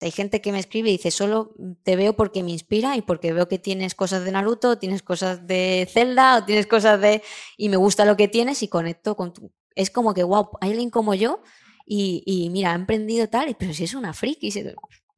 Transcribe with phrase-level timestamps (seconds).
[0.00, 3.32] Hay gente que me escribe y dice, solo te veo porque me inspira y porque
[3.32, 7.22] veo que tienes cosas de Naruto, tienes cosas de Zelda, o tienes cosas de...
[7.58, 9.52] y me gusta lo que tienes y conecto con tu...
[9.74, 11.42] Es como que, wow, hay alguien como yo
[11.86, 14.50] y, y mira, ha emprendido tal, pero si es una friki,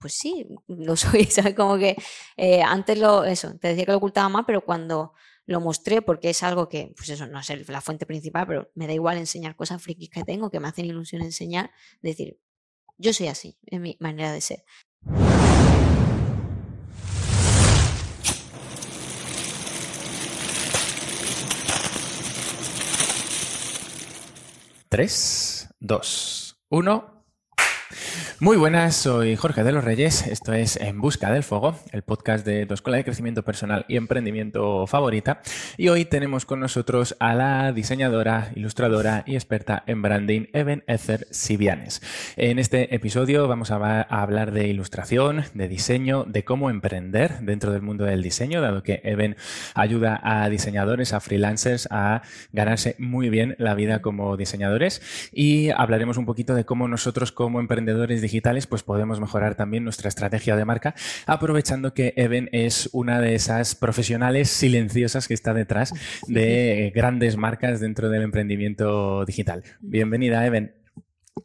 [0.02, 1.54] pues sí, lo soy, ¿sabes?
[1.54, 1.96] Como que
[2.36, 5.14] eh, antes lo, eso, te decía que lo ocultaba más, pero cuando
[5.46, 8.86] lo mostré, porque es algo que, pues eso, no es la fuente principal, pero me
[8.86, 11.70] da igual enseñar cosas frikis que tengo, que me hacen ilusión enseñar,
[12.00, 12.38] decir,
[13.02, 14.64] yo soy así, es mi manera de ser.
[24.88, 27.11] Tres, dos, uno.
[28.42, 30.26] Muy buenas, soy Jorge de los Reyes.
[30.26, 33.96] Esto es En Busca del Fuego, el podcast de tu escuela de crecimiento personal y
[33.96, 35.42] emprendimiento favorita.
[35.76, 41.28] Y hoy tenemos con nosotros a la diseñadora, ilustradora y experta en branding, Even Ether
[41.30, 42.02] Sivianes.
[42.34, 47.82] En este episodio vamos a, hablar de ilustración, de diseño, de cómo emprender dentro del
[47.82, 49.36] mundo del diseño, dado que Even
[49.76, 52.22] ayuda a diseñadores, a freelancers a
[52.52, 55.30] ganarse muy bien la vida como diseñadores.
[55.32, 58.31] Y hablaremos un poquito de cómo nosotros como emprendedores digitales,
[58.68, 60.94] pues podemos mejorar también nuestra estrategia de marca,
[61.26, 65.92] aprovechando que Even es una de esas profesionales silenciosas que está detrás
[66.26, 69.62] de grandes marcas dentro del emprendimiento digital.
[69.80, 70.74] Bienvenida, Even.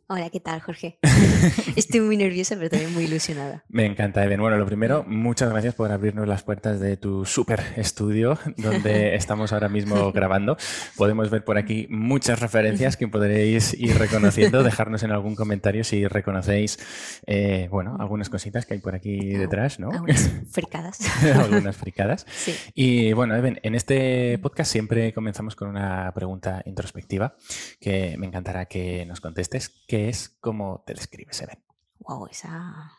[0.09, 1.00] Hola, ¿qué tal, Jorge?
[1.75, 3.66] Estoy muy nerviosa, pero también muy ilusionada.
[3.67, 4.39] Me encanta, Eben.
[4.39, 9.52] Bueno, lo primero, muchas gracias por abrirnos las puertas de tu super estudio donde estamos
[9.52, 10.55] ahora mismo grabando.
[10.95, 16.08] Podemos ver por aquí muchas referencias que podréis ir reconociendo, dejarnos en algún comentario si
[16.08, 16.80] reconocéis,
[17.25, 19.92] eh, bueno, algunas cositas que hay por aquí detrás, ¿no?
[19.92, 20.99] Algunas fricadas.
[21.36, 22.25] algunas fricadas.
[22.30, 22.55] Sí.
[22.75, 27.36] Y bueno, Eben, en este podcast siempre comenzamos con una pregunta introspectiva
[27.81, 31.63] que me encantará que nos contestes ¿Qué es cómo te describes, Eben?
[31.99, 32.91] Wow, esa.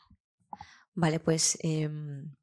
[0.95, 2.35] Vale, pues em,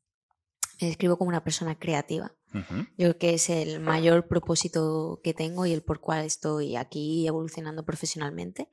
[0.82, 2.34] me describo como una persona creativa.
[2.54, 7.28] Yo creo que es el mayor propósito que tengo y el por cual estoy aquí
[7.28, 8.70] evolucionando profesionalmente.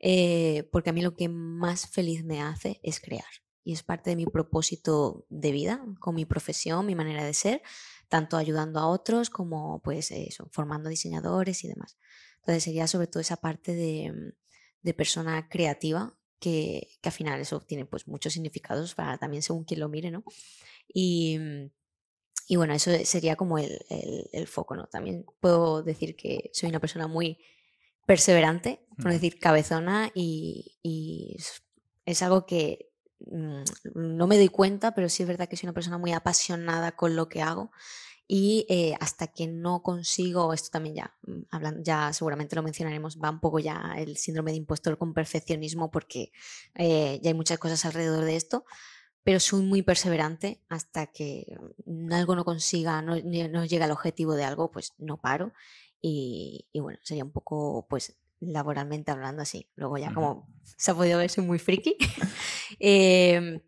[0.00, 3.24] Eh, porque a mí lo que más feliz me hace es crear.
[3.62, 7.62] Y es parte de mi propósito de vida, con mi profesión, mi manera de ser,
[8.08, 11.96] tanto ayudando a otros como pues eso, formando diseñadores y demás.
[12.40, 14.34] Entonces sería sobre todo esa parte de,
[14.82, 19.64] de persona creativa, que, que, al final eso tiene pues muchos significados para también según
[19.64, 20.24] quien lo mire, ¿no?
[20.92, 21.70] Y, mm,
[22.48, 23.78] y bueno, eso sería como el,
[24.32, 24.86] el, foco, ¿no?
[24.86, 27.38] También puedo decir que soy una persona muy
[28.06, 31.36] perseverante, por decir cabezona, y, y
[32.04, 33.62] es algo que mm,
[33.94, 37.14] no me doy cuenta, pero sí es verdad que soy una persona muy apasionada con
[37.16, 37.70] lo que hago
[38.34, 43.18] y eh, hasta que no consigo, esto también ya, mm, hablando, ya seguramente lo mencionaremos,
[43.22, 46.32] va un poco ya el síndrome de impostor con perfeccionismo porque
[46.74, 48.64] eh, ya hay muchas cosas alrededor de esto,
[49.22, 51.44] pero soy muy perseverante hasta que
[52.10, 55.52] algo no consiga, no, no llega al objetivo de algo, pues no paro
[56.00, 59.68] y, y, bueno, sería un poco pues laboralmente hablando así.
[59.76, 61.98] Luego ya como se ha podido ver, soy muy friki.
[62.78, 63.60] Em,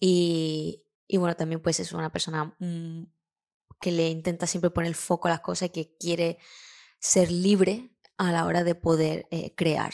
[0.00, 3.04] y, y, bueno, también pues es una persona mm,
[3.84, 6.38] que le intenta siempre poner el foco a las cosas y que quiere
[6.98, 9.92] ser libre a la hora de poder eh, crear.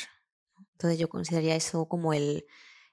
[0.75, 2.45] Entonces yo consideraría eso como el,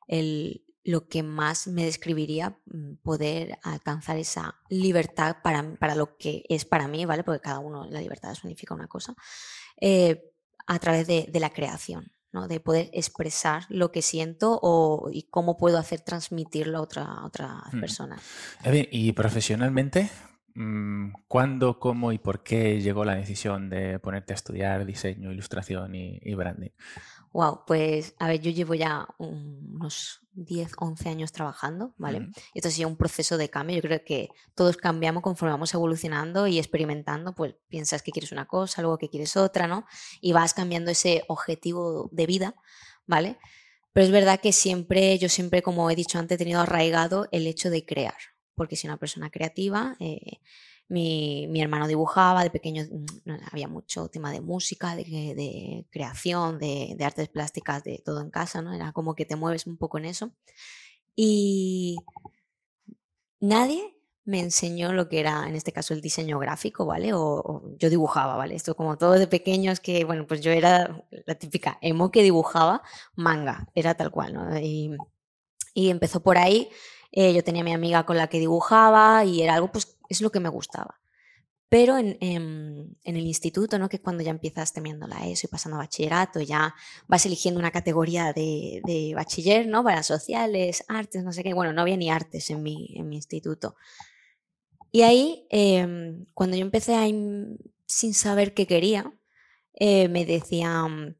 [0.07, 6.46] el, lo que más me describiría, mm, poder alcanzar esa libertad para, para lo que
[6.50, 7.24] es para mí, ¿vale?
[7.24, 9.13] Porque cada uno, la libertad significa una cosa,
[9.80, 10.34] eh,
[10.66, 12.12] a través de, de la creación.
[12.34, 12.50] ¿no?
[12.50, 17.63] de poder expresar lo que siento o, y cómo puedo hacer transmitirlo a otra, otra
[17.72, 17.80] mm.
[17.80, 18.19] persona.
[18.91, 20.37] Y profesionalmente, Mm,
[21.28, 26.34] ¿Cuándo, cómo y por qué llegó la decisión de ponerte a estudiar diseño, ilustración y,
[26.34, 26.72] branding?
[27.31, 32.29] Wow, pues a ver, yo llevo ya unos 10, 11 años trabajando, ¿vale?
[32.56, 33.75] Esto ha sido un proceso de cambio.
[33.75, 38.47] Yo creo que todos cambiamos conforme vamos evolucionando y experimentando, pues piensas que quieres una
[38.47, 39.85] cosa, luego que quieres otra, ¿no?
[40.22, 42.56] Y vas cambiando ese objetivo de vida,
[43.06, 43.38] ¿vale?
[43.94, 47.45] Pero es verdad que siempre, yo siempre, como he dicho antes, he tenido arraigado el
[47.45, 48.15] hecho de crear,
[48.57, 49.95] porque soy una persona creativa.
[50.00, 50.39] Eh,
[50.89, 57.30] mi, hermano dibujaba, de pequeño mm, había mucho tema de música, de, creación, de, artes
[57.30, 58.74] plásticas, de todo en casa, ¿no?
[58.74, 60.31] Era como que te mueves un poco en eso.
[61.15, 61.98] Y
[63.39, 63.95] nadie
[64.25, 67.13] me enseñó lo que era, en este caso, el diseño gráfico, ¿vale?
[67.13, 68.56] O, yo dibujaba, ¿vale?
[68.56, 72.81] Esto como todo de pequeños que, bueno, pues yo era la típica emo que dibujaba
[73.15, 74.57] manga, era tal cual, ¿no?
[74.60, 74.98] Y,
[75.74, 76.69] y empezó por ahí
[77.12, 80.31] eh, yo tenía mi amiga con la que dibujaba y era algo, pues es lo
[80.31, 81.00] que me gustaba.
[81.69, 82.18] Pero en,
[83.04, 83.89] el instituto, ¿no?
[83.89, 86.74] que es cuando ya empiezas temiendo la ESO y pasando a bachillerato, ya
[87.07, 89.83] vas eligiendo una categoría de, de, bachiller, ¿no?
[89.83, 91.54] Para sociales, artes, no sé qué.
[91.54, 93.75] Bueno, no había ni artes en mi, en mi instituto.
[94.92, 97.06] Y ahí, em, cuando yo empecé a,
[97.86, 99.13] sin saber qué quería,
[99.74, 101.18] eh, me decían,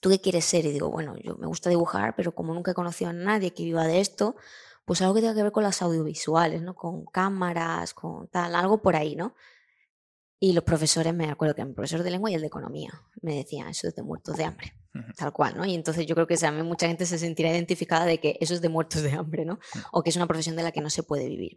[0.00, 0.66] ¿tú qué quieres ser?
[0.66, 3.64] Y digo, bueno, yo me gusta dibujar, pero como nunca he conocido a nadie que
[3.64, 4.36] viva de esto,
[4.84, 6.74] pues algo que tenga que ver con las audiovisuales, ¿no?
[6.74, 9.34] Con cámaras, con tal, algo por ahí, ¿no?
[10.38, 12.92] Y los profesores, me acuerdo que el profesor de lengua y el de economía
[13.22, 14.74] me decían, eso es de muertos de hambre,
[15.16, 15.64] tal cual, ¿no?
[15.64, 18.60] Y entonces yo creo que también mucha gente se sentirá identificada de que eso es
[18.60, 19.54] de muertos de hambre, ¿no?
[19.54, 19.78] Mm.
[19.92, 21.56] O que es una profesión de la que no se puede vivir.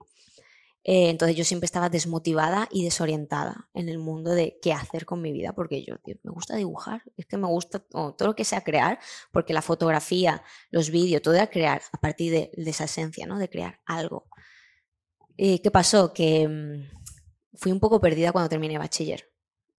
[0.89, 5.22] Eh, entonces yo siempre estaba desmotivada y desorientada en el mundo de qué hacer con
[5.22, 8.62] mi vida, porque yo me gusta dibujar, es que me gusta todo lo que sea
[8.63, 8.98] crear,
[9.34, 10.42] porque la fotografía,
[10.72, 13.38] los vídeos, todo era crear a partir de, esa esencia, ¿no?
[13.38, 14.30] De crear algo.
[15.36, 16.13] ¿Y ¿Qué pasó?
[16.13, 19.30] Que mm, fui un poco perdida cuando terminé bachiller.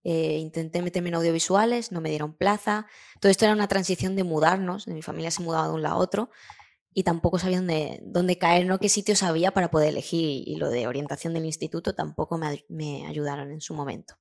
[0.04, 2.86] Eh, intenté meterme en audiovisuales, no me dieron plaza.
[3.18, 5.98] Todo esto era una transición de mudarnos, mi familia se mudaba de un lado a
[5.98, 6.30] otro
[6.98, 8.80] y tampoco sabía dónde, dónde caer, ¿no?
[8.80, 13.52] qué sitios había para poder elegir y lo de orientación del instituto tampoco me, ayudaron
[13.52, 14.14] en su momento.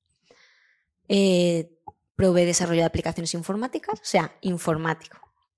[1.08, 1.72] Eh,
[2.16, 5.18] probé desarrollo de aplicaciones informáticas, o sea, informático.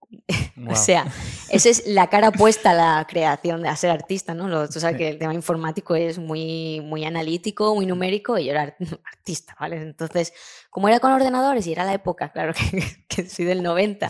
[0.70, 1.12] o sea,
[1.50, 4.70] esa es la cara puesta a la creación, de ser artista, ¿no?
[4.70, 8.78] tú sabes que el tema informático es muy, muy analítico, muy numérico y yo era
[9.04, 9.82] artista, ¿vale?
[9.82, 10.32] Entonces,
[10.70, 14.10] como era con ordenadores y era la época, claro que, que soy del 90,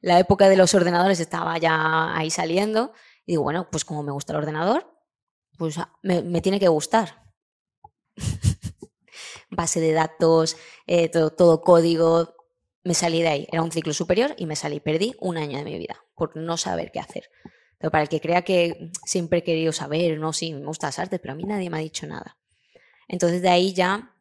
[0.00, 2.92] la época de los ordenadores estaba ya ahí saliendo.
[3.26, 4.90] Y digo, bueno, pues como me gusta el ordenador,
[5.56, 7.24] pues ah, me, tiene que gustar.
[9.50, 10.56] Base de datos,
[10.86, 12.34] eh, todo, código.
[12.84, 13.48] Me salí de ahí.
[13.50, 14.80] Era un ciclo superior y me salí.
[14.80, 17.28] Perdí un año de mi vida por no saber qué hacer.
[17.78, 20.98] Pero para el que crea que siempre he querido saber, no, sí, me gusta las
[20.98, 22.36] artes, pero a mí nadie me ha dicho nada.
[23.08, 24.14] Entonces de ahí ya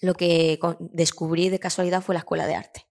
[0.00, 2.86] lo que descubrí de casualidad fue la escuela de arte.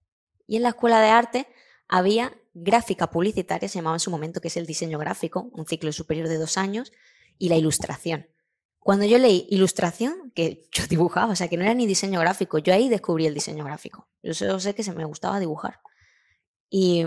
[0.46, 1.46] Y en la escuela de arte
[1.90, 5.92] había gráfica publicitaria, se llamaba en su momento, que es el diseño gráfico, un ciclo
[5.92, 6.92] superior de dos años,
[7.36, 8.28] y la ilustración.
[8.78, 12.58] Cuando yo leí ilustración, que yo dibujaba, o sea, que no era ni diseño gráfico,
[12.58, 14.08] yo ahí descubrí el diseño gráfico.
[14.22, 15.80] Yo solo sé que se me gustaba dibujar.
[16.70, 17.04] Y,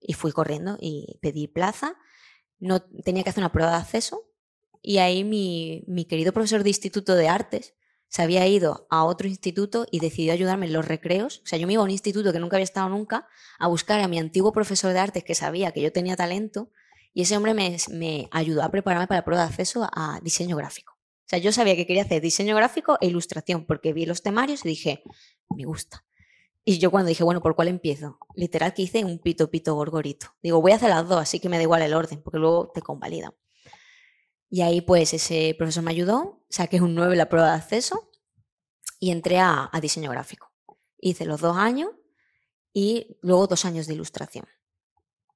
[0.00, 1.96] y fui corriendo y pedí plaza.
[2.58, 4.22] No, tenía que hacer una prueba de acceso.
[4.80, 7.74] Y ahí mi, mi querido profesor de Instituto de Artes
[8.08, 11.42] se había ido a otro instituto y decidió ayudarme en los recreos.
[11.44, 13.26] O sea, yo me iba a un instituto que nunca había estado nunca
[13.58, 16.70] a buscar a mi antiguo profesor de artes que sabía que yo tenía talento
[17.12, 20.56] y ese hombre me, me ayudó a prepararme para la prueba de acceso a diseño
[20.56, 20.94] gráfico.
[20.94, 24.64] O sea, yo sabía que quería hacer diseño gráfico e ilustración porque vi los temarios
[24.64, 25.02] y dije,
[25.48, 26.04] me gusta.
[26.64, 28.18] Y yo cuando dije, bueno, ¿por cuál empiezo?
[28.34, 30.34] Literal que hice un pito, pito, gorgorito.
[30.42, 32.70] Digo, voy a hacer las dos, así que me da igual el orden, porque luego
[32.74, 33.32] te convalidan.
[34.48, 38.10] Y ahí pues ese profesor me ayudó, saqué un 9 en la prueba de acceso
[39.00, 40.52] y entré a, diseño gráfico.
[40.98, 41.90] Hice los dos años
[42.72, 44.46] y luego dos años de ilustración.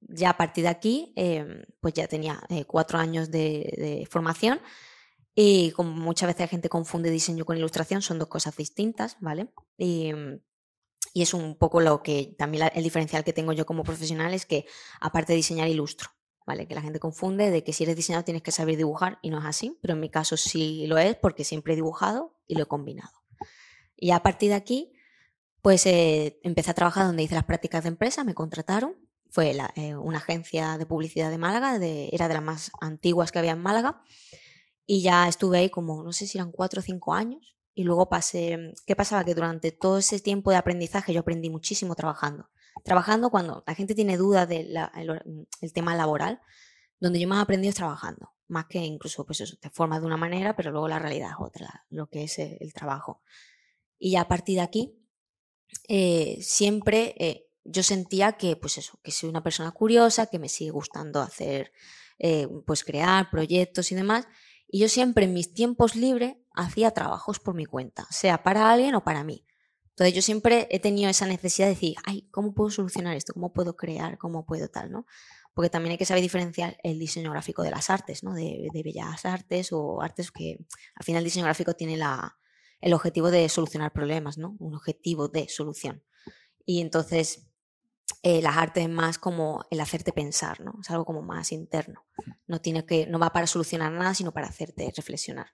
[0.01, 4.61] Ya a partir de aquí, em, pues ya tenía eh, cuatro años de, formación
[5.35, 9.53] y como muchas veces la gente confunde diseño con ilustración, son dos cosas distintas, ¿vale?
[9.77, 10.13] Y,
[11.13, 14.47] y es un poco lo que también el diferencial que tengo yo como profesional es
[14.47, 14.67] que
[15.01, 16.11] aparte de diseñar, ilustro.
[16.69, 19.39] Que la gente confunde de que si eres diseñador tienes que saber dibujar y no
[19.39, 22.65] es así, pero en mi caso sí lo es porque siempre he dibujado y lo
[22.65, 23.13] he combinado.
[23.97, 24.93] Y a partir de aquí,
[25.63, 28.97] pues eh, empecé a trabajar donde hice las prácticas de empresa, me contrataron,
[29.31, 33.53] fue eh, una agencia de publicidad de Málaga, era de las más antiguas que había
[33.53, 34.03] en Málaga,
[34.87, 38.09] y ya estuve ahí como, no sé si eran cuatro o cinco años, y luego
[38.09, 39.25] pasé, ¿qué pasaba?
[39.25, 42.49] Que durante todo ese tiempo de aprendizaje yo aprendí muchísimo trabajando
[42.85, 46.41] trabajando cuando la gente tiene dudas del el, tema laboral,
[46.99, 50.07] donde yo más he aprendido es trabajando, más que incluso pues eso, te formas de
[50.07, 53.23] una manera, pero luego la realidad es otra, lo que es el, trabajo.
[53.99, 54.95] Y ya a partir de aquí,
[55.89, 60.49] eh, siempre eh, yo sentía que, pues eso, que soy una persona curiosa, que me
[60.49, 61.73] sigue gustando hacer,
[62.19, 64.27] eh, pues crear proyectos y demás.
[64.69, 68.95] Y yo siempre en mis tiempos libres hacía trabajos por mi cuenta, sea para alguien
[68.95, 69.45] o para mí.
[70.01, 73.35] Entonces yo siempre he tenido esa necesidad de decir, ay, ¿cómo puedo solucionar esto?
[73.35, 74.17] ¿Cómo puedo crear?
[74.17, 74.91] ¿Cómo puedo tal?
[74.91, 75.05] ¿no?
[75.53, 78.33] Porque también hay que saber diferenciar el diseño gráfico de las artes, ¿no?
[78.33, 80.57] De, bellas artes o artes que
[80.95, 82.39] al final el diseño gráfico tiene la,
[82.81, 84.57] el objetivo de solucionar problemas, ¿no?
[84.59, 86.03] Un objetivo de solución.
[86.65, 87.51] Y entonces
[88.23, 90.79] eh, las artes es más como el hacerte pensar, ¿no?
[90.81, 92.07] Es algo como más interno.
[92.47, 95.49] No, tiene que, no va para solucionar nada, sino para hacerte reflexionar.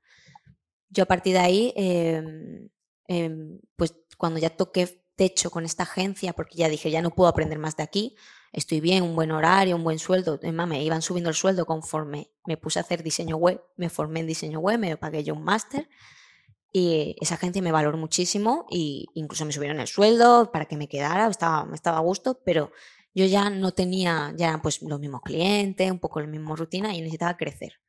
[0.88, 2.68] Yo a partir de ahí, em,
[3.08, 7.28] em, pues cuando ya toqué techo con esta agencia, porque ya dije, ya no puedo
[7.28, 8.16] aprender más de aquí,
[8.52, 12.30] estoy bien, un buen horario, un buen sueldo, además me iban subiendo el sueldo conforme
[12.46, 15.44] me puse a hacer diseño web, me formé en diseño web, me pagué yo un
[15.44, 15.88] máster
[16.72, 20.88] Y esa agencia me valoró muchísimo e incluso me subieron el sueldo para que me
[20.88, 22.70] quedara, estaba, estaba a gusto, pero
[23.14, 26.94] yo ya no tenía, ya eran pues los mismos clientes, un poco la misma rutina
[26.94, 27.80] y necesitaba crecer.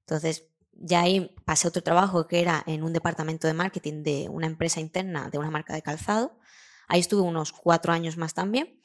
[0.00, 4.46] Entonces, ya ahí pasé otro trabajo que era en un departamento de marketing de una
[4.46, 6.38] empresa interna de una marca de calzado.
[6.88, 8.80] Ahí estuve unos cuatro años más también.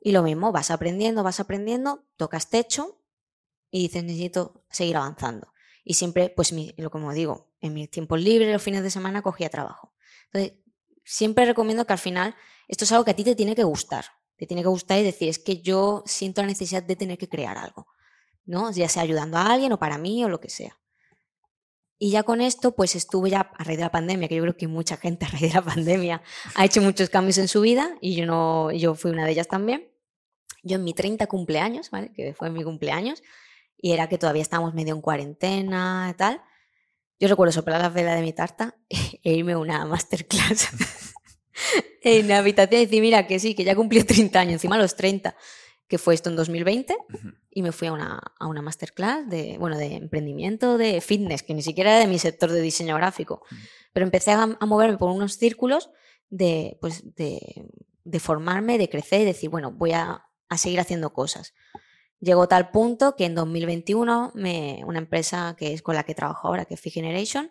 [0.00, 3.00] Y lo mismo, vas aprendiendo, vas aprendiendo, tocas techo
[3.70, 5.52] y dices, necesito seguir avanzando.
[5.82, 9.48] Y siempre, pues, lo como digo, en mis tiempos libres, los fines de semana, cogía
[9.48, 9.94] trabajo.
[10.26, 10.58] Entonces,
[11.04, 12.34] siempre recomiendo que al final
[12.68, 14.04] esto es algo que a ti te tiene que gustar.
[14.36, 17.28] Te tiene que gustar y decir, es que yo siento la necesidad de tener que
[17.28, 17.86] crear algo,
[18.44, 18.70] ¿no?
[18.72, 20.78] Ya sea ayudando a alguien o para mí o lo que sea.
[22.04, 24.58] Y ya con esto, pues estuve ya a raíz de la pandemia, que yo creo
[24.58, 26.20] que mucha gente a raíz de la pandemia
[26.54, 29.48] ha hecho muchos cambios en su vida y yo, no, yo fui una de ellas
[29.48, 29.88] también.
[30.62, 32.12] Yo en mi 30 cumpleaños, ¿vale?
[32.12, 33.22] Que fue mi cumpleaños,
[33.78, 36.42] y era que todavía estábamos medio en cuarentena y tal.
[37.18, 40.68] Yo recuerdo soplar la vela de mi tarta e irme a una masterclass
[42.02, 44.94] en la habitación y decir, mira, que sí, que ya cumplí 30 años, encima los
[44.96, 45.34] 30,
[45.88, 46.96] que fue esto en 2020,
[47.50, 51.54] y me fui a una, a una masterclass de, bueno, de emprendimiento, de fitness, que
[51.54, 53.42] ni siquiera era de mi sector de diseño gráfico,
[53.92, 55.90] pero empecé a, a, moverme por unos círculos
[56.30, 57.68] de, pues, de,
[58.04, 61.54] de formarme, de crecer y decir, bueno, voy a, a seguir haciendo cosas.
[62.20, 66.48] Llegó tal punto que en 2021 me, una empresa que es con la que trabajo
[66.48, 67.50] ahora, que es Fi Generation,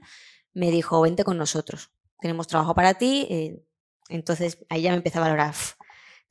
[0.53, 3.27] me dijo, vente con nosotros, tenemos trabajo para ti.
[3.29, 3.63] Eh,
[4.09, 5.53] entonces ahí ya me empecé a valorar,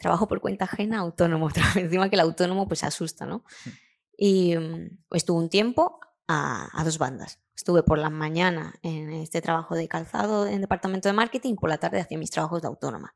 [0.03, 3.39] trabajo por cuenta ajena, autónomo, encima que el autónomo pues asusta, ¿no?
[3.65, 3.71] Mm.
[4.17, 7.41] Y um, estuve un tiempo a, a, dos bandas.
[7.57, 11.79] Estuve por la mañana en este trabajo de calzado en departamento de marketing, por la
[11.79, 13.15] tarde hacía mis trabajos de autónoma.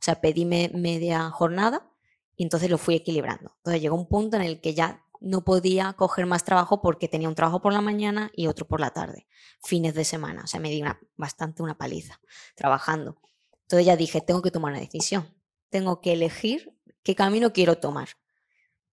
[0.00, 1.86] O sea, pedí media jornada
[2.34, 3.54] y entonces lo fui equilibrando.
[3.58, 7.28] Entonces llegó un punto en el que ya no podía coger más trabajo porque tenía
[7.28, 9.26] un trabajo por la mañana y otro por la tarde,
[9.62, 10.42] fines de semana.
[10.44, 10.82] O sea, me di
[11.16, 12.18] bastante una paliza
[12.56, 13.20] trabajando.
[13.62, 15.28] Entonces ya dije, tengo que tomar una decisión.
[15.70, 18.10] Tengo que elegir qué camino quiero tomar.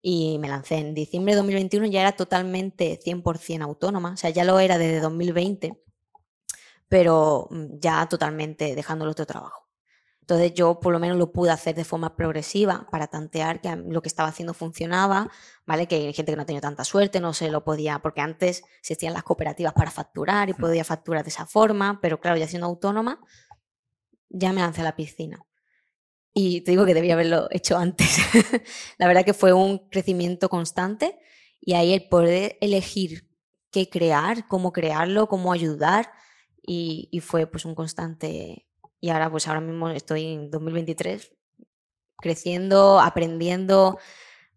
[0.03, 4.13] Y me lancé en diciembre de 2021, ya era totalmente 100% autónoma.
[4.13, 5.83] O sea, ya lo era desde 2020,
[6.89, 9.65] pero mm, ya totalmente dejando el otro trabajo.
[10.25, 14.01] Entonces yo por lo menos lo pude hacer de forma progresiva para tantear que lo
[14.01, 15.31] que estaba haciendo funcionaba,
[15.67, 15.87] ¿vale?
[15.87, 18.63] Que hay gente que no ha tenido tanta suerte, no se lo podía, porque antes
[18.81, 22.67] existían las cooperativas para facturar y podía facturar de esa forma, pero claro, ya siendo
[22.67, 23.21] autónoma,
[24.31, 25.45] ya me lancé a la piscina.
[26.35, 28.19] Y te digo que debía haberlo hecho antes.
[28.99, 31.19] la verdad que fue un crecimiento constante
[31.61, 33.29] y ahí el poder elegir
[33.71, 36.11] qué crear, cómo crearlo, cómo ayudar
[36.67, 38.67] y, fue pues un constante
[39.01, 41.31] y ahora, pues ahora mismo estoy en 2023
[42.17, 43.99] creciendo, aprendiendo,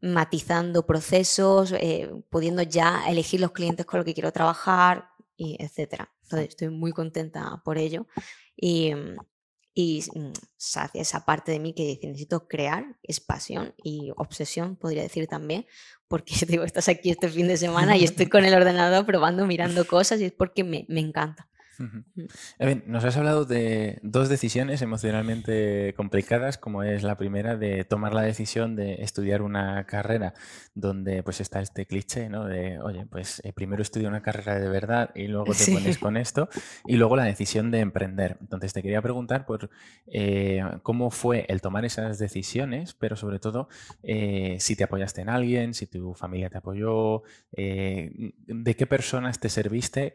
[0.02, 6.12] matizando procesos, eh, pudiendo ya elegir los clientes con los que quiero trabajar, y etcétera.
[6.24, 8.08] Entonces estoy muy contenta por ello.
[8.56, 8.92] Y,
[9.80, 10.32] y mm,
[10.96, 15.68] esa parte de mí que dice, necesito crear, es pasión y obsesión, podría decir también,
[16.08, 19.86] porque digo, estás aquí este fin de semana y estoy con el ordenador probando, mirando
[19.86, 21.48] cosas y es porque me, me encanta.
[22.86, 28.22] Nos has hablado de dos decisiones emocionalmente complicadas, como es la primera de tomar la
[28.22, 30.34] decisión de estudiar una carrera
[30.74, 32.46] donde pues está este cliché, ¿no?
[32.46, 36.18] De, oye, pues eh, primero estudia una carrera de verdad y luego te pones con
[36.18, 36.50] esto,
[36.86, 38.38] y luego la decisión de emprender.
[38.42, 39.70] Entonces te quería preguntar por
[40.08, 43.70] eh, cómo fue el tomar esas decisiones, pero sobre todo
[44.04, 49.50] eh, si te apoyaste en alguien, si tu familia te apoyó, de qué personas te
[49.50, 50.14] serviste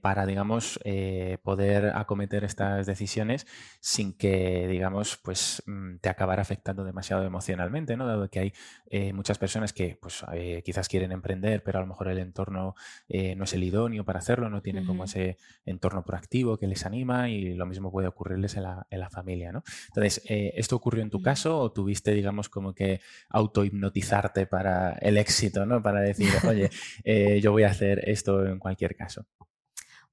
[0.00, 3.44] para, digamos, eh, poder acometer estas decisiones
[3.80, 8.06] sin que, digamos, pues mm, te acabara afectando demasiado emocionalmente, ¿no?
[8.06, 8.52] Dado que hay
[8.88, 12.76] eh, muchas personas que, pues, eh, quizás quieren emprender, pero a lo mejor el entorno
[13.08, 17.28] no es el idóneo para hacerlo, no tienen como ese entorno proactivo que les anima
[17.28, 19.64] y lo mismo puede ocurrirles en la, en la familia, ¿no?
[19.88, 23.00] Entonces, ¿esto ocurrió en tu caso o tuviste, digamos, como que
[23.30, 25.82] autohipnotizarte para el éxito, ¿no?
[25.82, 26.70] Para decir, oye,
[27.42, 29.26] yo voy a hacer esto en cualquier caso.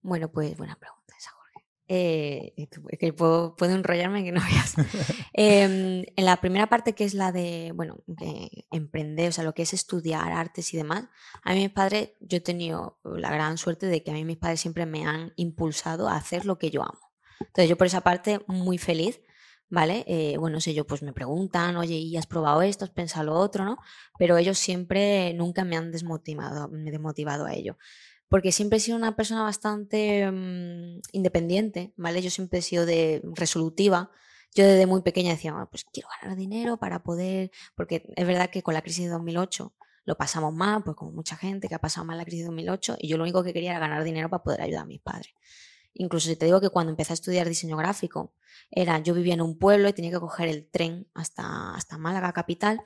[0.03, 1.65] Bueno, pues buena pregunta esa, Jorge.
[1.88, 4.75] Eh, es que puedo, enrollarme que no veas.
[5.33, 8.03] Em, en la primera parte, que es la de, bueno,
[8.72, 11.05] emprender, o sea, lo que es estudiar artes y demás,
[11.43, 14.38] a mí mis padres, yo he tenido la gran suerte de que a mí mis
[14.38, 17.13] padres siempre me han impulsado a hacer lo que yo amo.
[17.39, 19.22] Entonces, yo por esa parte, muy feliz.
[19.69, 20.03] ¿vale?
[20.07, 22.86] Eh, bueno, sé yo, pues me preguntan, oye, ¿y has probado esto?
[22.86, 23.65] ¿Has pensado lo otro?
[23.65, 23.79] ¿no?
[24.19, 27.75] Pero ellos siempre, nunca me han desmotivado, desmotivado a ello
[28.34, 32.20] porque siempre he sido una persona bastante mm, independiente, ¿vale?
[32.20, 34.10] Yo siempre he sido de resolutiva.
[34.56, 38.63] Yo desde muy pequeña decía, pues quiero ganar dinero para poder, porque es verdad que
[38.63, 39.75] con la crisis de 2008
[40.06, 42.98] lo pasamos mal, pues como mucha gente que ha pasado mal la crisis de 2008,
[43.02, 45.36] y yo lo único que quería era ganar dinero para poder ayudar a mis padres.
[45.94, 48.34] Incluso si te digo que cuando empecé a estudiar diseño gráfico,
[48.72, 52.34] era, yo vivía en un pueblo y tenía que coger el tren hasta, hasta Málaga
[52.34, 52.82] capital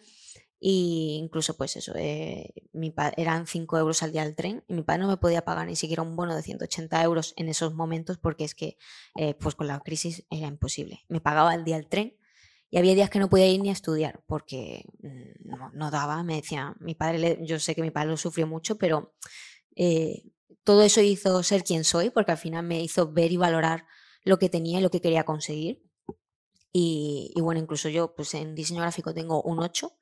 [0.59, 4.81] y incluso, pues eso, eh, mi eran 5 euros al día el tren y mi
[4.81, 8.17] padre no me podía pagar ni siquiera un bono de 180 euros en esos momentos
[8.17, 8.77] porque es que,
[9.15, 11.05] eh, pues con la crisis era imposible.
[11.09, 12.17] Me pagaba el día el tren
[12.71, 16.23] y había días que no podía ir ni a estudiar porque mm, no, daba.
[16.23, 19.13] Me decía, mi padre, yo sé que mi padre lo sufrió mucho, pero
[19.75, 20.23] eh,
[20.63, 23.85] todo eso hizo ser quien soy porque al final me hizo ver y valorar
[24.23, 25.83] lo que tenía y lo que quería conseguir.
[26.73, 29.96] Y, y bueno, incluso yo, pues en diseño gráfico tengo un 8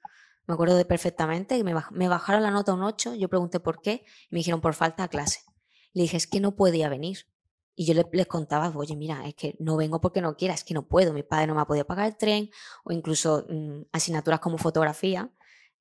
[0.48, 4.06] me acuerdo de perfectamente, que me, bajaron la nota un 8, yo pregunté por qué,
[4.30, 5.42] y me dijeron por falta de clase.
[5.94, 7.28] Le dije, es que no podía venir.
[7.76, 10.74] Y yo les, contaba, oye, mira, es que no vengo porque no quiera, es que
[10.74, 12.50] no puedo, mi padre no me ha podido pagar el tren,
[12.84, 15.32] o incluso mm, asignaturas como fotografía.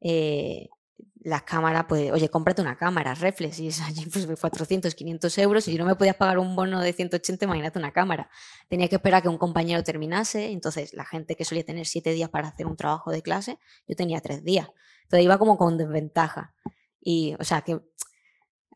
[0.00, 0.68] Eh,
[1.24, 5.66] las cámaras, pues, oye, cómprate una cámara, reflex, y es allí pues 400, 500 euros,
[5.66, 8.28] y yo no me podía pagar un bono de 180, imagínate una cámara.
[8.68, 12.12] Tenía que esperar a que un compañero terminase, entonces la gente que solía tener siete
[12.12, 14.68] días para hacer un trabajo de clase, yo tenía tres días.
[15.04, 16.54] Entonces iba como con desventaja.
[17.00, 17.80] Y, o sea, que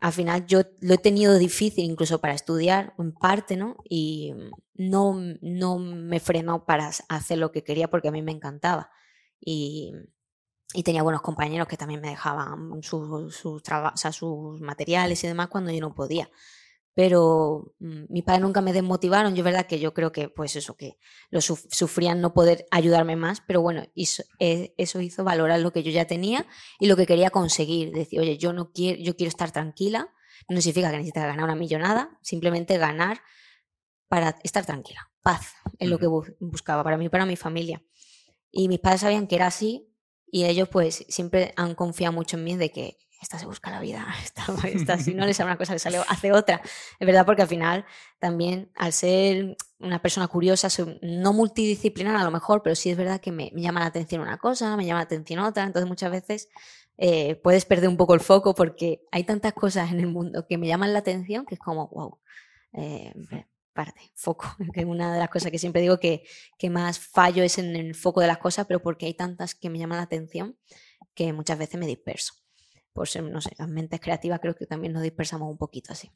[0.01, 3.77] al final yo lo he tenido difícil incluso para estudiar, en parte, ¿no?
[3.89, 4.33] Y
[4.75, 8.91] no, no me frenó para hacer lo que quería porque a mí me encantaba.
[9.39, 9.93] Y,
[10.75, 13.63] y tenía buenos compañeros que también me dejaban sus, sus,
[14.13, 16.31] sus materiales y demás cuando yo no podía.
[16.95, 19.35] Pero mm, mis padres nunca me desmotivaron.
[19.35, 20.99] Yo verdad que yo creo que, pues eso, que
[21.31, 23.85] lo sufrían no poder ayudarme más, pero bueno,
[24.41, 26.47] eh, eso hizo valorar lo que yo ya tenía
[26.81, 27.93] y lo que quería conseguir.
[27.93, 30.13] Decir, oye, yo no quiero, yo quiero estar tranquila.
[30.49, 33.21] No significa que necesites ganar una millonada, simplemente ganar
[34.09, 35.11] para estar tranquila.
[35.23, 36.07] Paz es lo que
[36.41, 37.83] buscaba para mí y para mi familia.
[38.51, 39.88] Y mis padres sabían que era así
[40.31, 43.81] y ellos pues siempre han confiado mucho en mí de que esta se busca la
[43.81, 44.07] vida,
[44.65, 46.61] esta, si no le sale una cosa, le sale, hace otra.
[46.99, 47.85] Es verdad porque al final
[48.19, 50.69] también al ser una persona curiosa,
[51.03, 54.39] no multidisciplinar a lo mejor, pero sí es verdad que me, llama la atención una
[54.39, 56.49] cosa, me llama la atención otra, entonces muchas veces
[56.97, 60.59] eh, puedes perder un poco el foco porque hay tantas cosas en el mundo que
[60.59, 62.19] me llaman la atención que es como, wow,
[63.79, 66.25] parte, foco, que una de las cosas que siempre digo que,
[66.59, 69.71] que más fallo es en el foco de las cosas, pero porque hay tantas que
[69.71, 70.59] me llaman la atención
[71.15, 72.35] que muchas veces me disperso.
[72.93, 76.11] Por ser, no sé, las mentes creativas creo que también nos dispersamos un poquito así.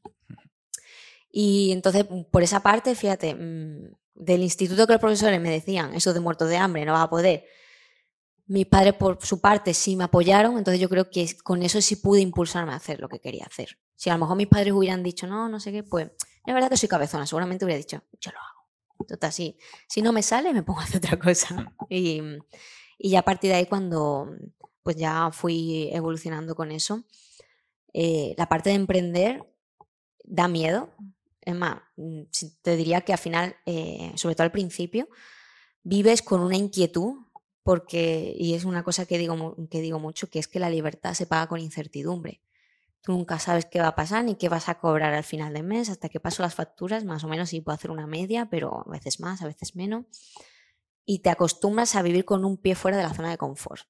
[1.31, 6.13] Y entonces, por esa parte, fíjate, mm, del instituto que los profesores me decían, eso
[6.13, 7.45] de muertos de hambre, no vas a poder.
[8.47, 11.95] Mis padres, por su parte, sí me apoyaron, entonces yo creo que con eso sí
[11.95, 13.79] pude impulsarme a hacer lo que quería hacer.
[13.95, 16.11] Si a lo mejor mis padres hubieran dicho, no, no sé qué, pues
[16.47, 19.07] es verdad que soy cabezona, seguramente hubiera dicho, yo lo hago.
[19.07, 21.55] Total, si, si no me sale, me pongo a hacer otra cosa.
[21.55, 21.85] Mm.
[21.89, 22.23] Y,
[22.99, 24.29] y ya a partir de ahí, cuando
[24.83, 27.05] pues ya fui evolucionando con eso,
[27.93, 29.45] eh, la parte de emprender
[30.25, 30.91] da miedo.
[31.41, 32.23] Es más, mm,
[32.63, 35.09] te diría que al final, eh, sobre todo al principio,
[35.83, 37.15] vives con una inquietud
[37.63, 41.15] porque, y es una cosa que digo, que digo mucho, que es que la libertad
[41.15, 42.41] se paga con incertidumbre.
[43.03, 45.65] Tú nunca sabes qué va a pasar ni qué vas a cobrar al final del
[45.65, 48.85] mes, hasta que paso las facturas, más o menos sí puedo hacer una media, pero
[48.87, 50.05] a veces más, a veces menos.
[51.05, 53.89] Y te acostumbras a vivir con un pie fuera de la zona de confort.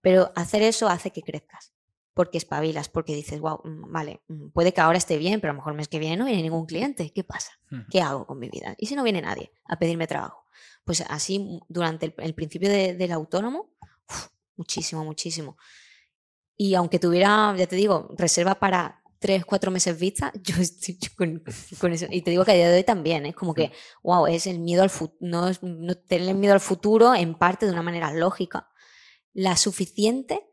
[0.00, 1.72] Pero hacer eso hace que crezcas,
[2.12, 5.54] porque espabilas, porque dices, wow, mm, vale, mm, puede que ahora esté bien, pero a
[5.54, 7.12] lo mejor el mes que viene no viene ningún cliente.
[7.12, 7.52] ¿Qué pasa?
[7.88, 8.74] ¿Qué hago con mi vida?
[8.78, 10.44] ¿Y si no viene nadie a pedirme trabajo?
[10.84, 13.70] Pues así, mm, durante el, principio del autónomo,
[14.56, 15.56] muchísimo, muchísimo.
[16.56, 21.92] Y aunque tuviera, ya te digo, reserva para tres, cuatro meses vista, yo estoy con,
[21.92, 22.06] eso.
[22.10, 24.58] Y te digo que a día de hoy también, es como que, wow, es el
[24.58, 28.68] miedo al futuro, no, no tener miedo al futuro en parte de una manera lógica,
[29.32, 30.46] la suficiente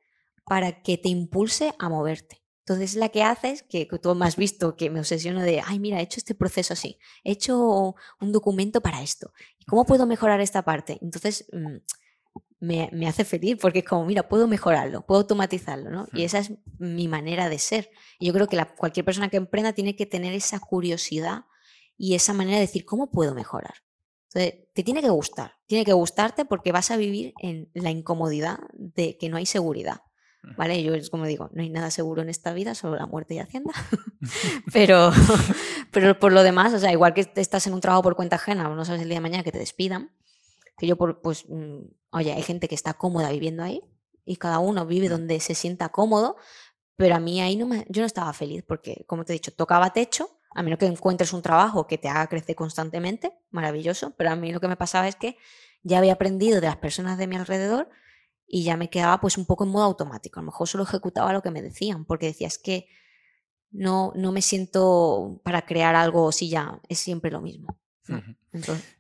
[0.46, 2.42] para que te impulse a moverte.
[2.66, 5.80] Entonces, la que haces, que, que tú me has visto, que me obsesiono de, ay,
[5.80, 9.34] mira, he hecho este proceso así, he hecho un documento para esto,
[9.68, 10.98] ¿cómo puedo mejorar esta parte?
[11.02, 11.78] Entonces, mm,
[12.62, 16.08] me, hace feliz porque es como, mira, puedo mejorarlo, puedo automatizarlo, ¿no?
[16.14, 17.90] Y esa es mi manera de ser.
[18.20, 21.46] Y yo creo que cualquier persona que emprenda tiene que tener esa curiosidad
[21.98, 23.74] y esa manera de decir, ¿cómo puedo mejorar?
[24.28, 28.60] Entonces, te tiene que gustar, tiene que gustarte porque vas a vivir en la incomodidad
[28.74, 30.02] de que no hay seguridad.
[30.58, 30.82] ¿Vale?
[30.82, 33.40] Yo es como digo, no hay nada seguro en esta vida, solo la muerte y
[33.40, 33.74] Hacienda.
[34.74, 35.12] pero,
[35.92, 38.68] pero por lo demás, o sea, igual que estás en un trabajo por cuenta ajena,
[38.68, 40.12] no sabes el día de mañana que te despidan,
[40.82, 43.84] que yo, pues, mm, oye, hay gente que está cómoda viviendo ahí
[44.26, 46.38] y cada uno vive donde se sienta cómodo,
[46.96, 49.54] pero a mí ahí no me, yo no estaba feliz porque, como te he dicho,
[49.54, 54.32] tocaba techo, a menos que encuentres un trabajo que te haga crecer constantemente, maravilloso, pero
[54.32, 55.38] a mí lo que me pasaba es que
[55.84, 57.90] ya había aprendido de las personas de mi alrededor
[58.48, 61.32] y ya me quedaba pues un poco en modo automático, a lo mejor solo ejecutaba
[61.32, 62.88] lo que me decían, porque decía, es que
[63.70, 67.80] no, no me siento para crear algo si ya es siempre lo mismo.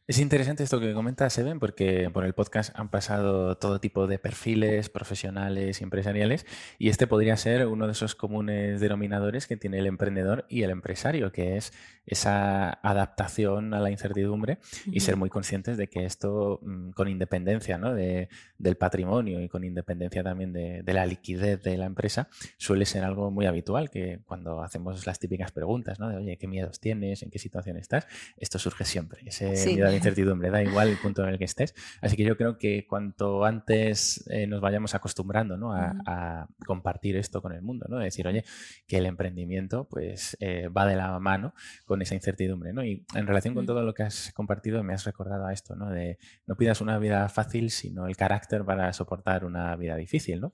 [0.07, 4.19] Es interesante esto que comentas, Eben, porque por el podcast han pasado todo tipo de
[4.19, 6.45] perfiles profesionales y empresariales
[6.79, 10.69] y este podría ser uno de esos comunes denominadores que tiene el emprendedor y el
[10.69, 11.71] empresario, que es
[12.05, 17.77] esa adaptación a la incertidumbre y ser muy conscientes de que esto, mm, con independencia
[17.77, 23.05] de, del patrimonio y con independencia también de, la liquidez de la empresa, suele ser
[23.05, 26.09] algo muy habitual, que cuando hacemos las típicas preguntas, ¿no?
[26.09, 27.23] de oye, ¿qué miedos tienes?
[27.23, 28.07] ¿En qué situación estás?
[28.35, 31.45] Esto surge siempre, ese miedo a la incertidumbre, da igual el punto en el que
[31.45, 31.73] estés.
[32.01, 37.51] Así que yo creo que cuanto antes eh, nos vayamos acostumbrando a, compartir esto con
[37.51, 37.97] el mundo, ¿no?
[37.97, 38.43] de decir, oye,
[38.87, 41.53] que el emprendimiento pues eh, va de la mano
[41.85, 42.73] con esa incertidumbre.
[42.73, 42.83] ¿no?
[42.83, 45.89] Y en relación con todo lo que has compartido, me has recordado a esto, ¿no?
[45.89, 50.41] de no pidas una vida fácil, sino el carácter para soportar una vida difícil.
[50.41, 50.51] ¿no?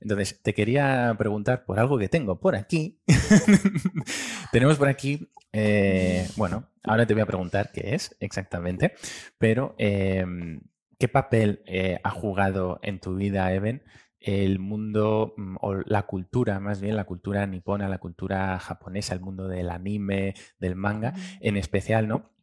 [0.00, 3.00] Entonces, te quería preguntar por algo que tengo por aquí.
[4.52, 8.94] Tenemos por aquí, eh, bueno, Ahora te voy a preguntar qué es exactamente,
[9.38, 10.60] pero em,
[10.98, 13.82] ¿qué papel eh, ha jugado en tu vida, Eben,
[14.20, 19.20] el mundo mm, o la cultura, más bien la cultura nipona, la cultura japonesa, el
[19.20, 22.35] mundo del anime, del manga, en especial, ¿no?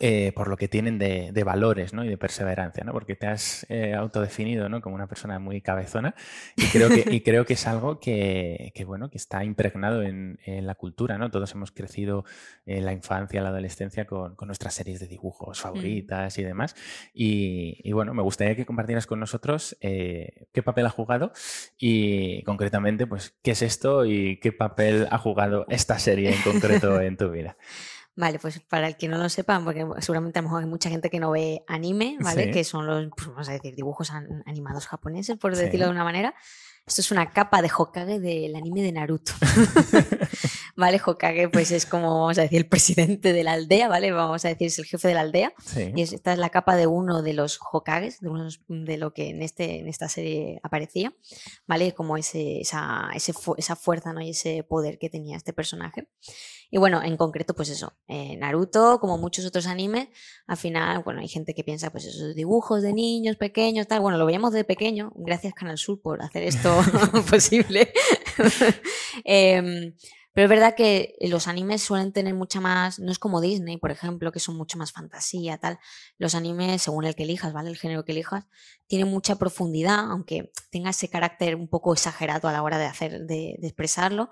[0.00, 2.04] Eh, por lo que tienen de, valores ¿no?
[2.04, 2.92] y de perseverancia, ¿no?
[2.92, 4.80] porque te has eh, autodefinido ¿no?
[4.80, 6.16] como una persona muy cabezona
[6.56, 10.74] y creo que, y creo que es algo que, bueno, que está impregnado en, la
[10.74, 11.18] cultura.
[11.18, 11.30] ¿no?
[11.30, 12.24] Todos hemos crecido
[12.66, 15.62] en la infancia, en la adolescencia con, nuestras series de dibujos mm.
[15.62, 16.74] favoritas y demás.
[17.12, 21.32] Y, bueno, me gustaría que compartieras con nosotros eh, qué papel ha jugado
[21.78, 27.00] y concretamente pues, qué es esto y qué papel ha jugado esta serie en concreto
[27.00, 27.56] en tu vida.
[28.16, 30.88] Vale, pues para el que no lo sepa, porque seguramente a lo mejor hay mucha
[30.88, 32.52] gente que no ve anime, ¿vale?
[32.52, 34.12] Que son los, pues, vamos a decir, dibujos
[34.46, 36.34] animados japoneses, por decirlo de una manera.
[36.86, 39.32] Esto es una capa de Hokage del anime de Naruto.
[40.76, 41.00] ¿Vale?
[41.04, 44.12] Hokage, pues es como, vamos a decir, el presidente de la aldea, ¿vale?
[44.12, 45.54] Vamos a decir, es el jefe de la aldea.
[45.94, 48.30] Y esta es la capa de uno de los Hokages, de,
[48.68, 51.14] de lo que en, este, en esta serie aparecía,
[51.66, 51.94] ¿vale?
[51.94, 54.20] Como ese, esa, esa fuerza, ¿no?
[54.20, 56.08] Y ese poder que tenía este personaje.
[56.74, 60.08] Y bueno, en concreto, pues eso, eh, Naruto, como muchos otros animes,
[60.48, 64.00] al final, bueno, hay gente que piensa, pues esos dibujos de niños pequeños, tal.
[64.00, 66.76] Bueno, lo veíamos de pequeño, gracias Canal Sur por hacer esto
[67.30, 67.92] posible.
[69.24, 69.94] Em,
[70.32, 73.92] pero es verdad que los animes suelen tener mucha más, no es como Disney, por
[73.92, 75.78] ejemplo, que son mucho más fantasía, tal.
[76.18, 77.70] Los animes, según el que elijas, ¿vale?
[77.70, 78.46] El género que elijas,
[78.88, 83.26] tienen mucha profundidad, aunque tenga ese carácter un poco exagerado a la hora de hacer,
[83.26, 84.30] de, de expresarlo,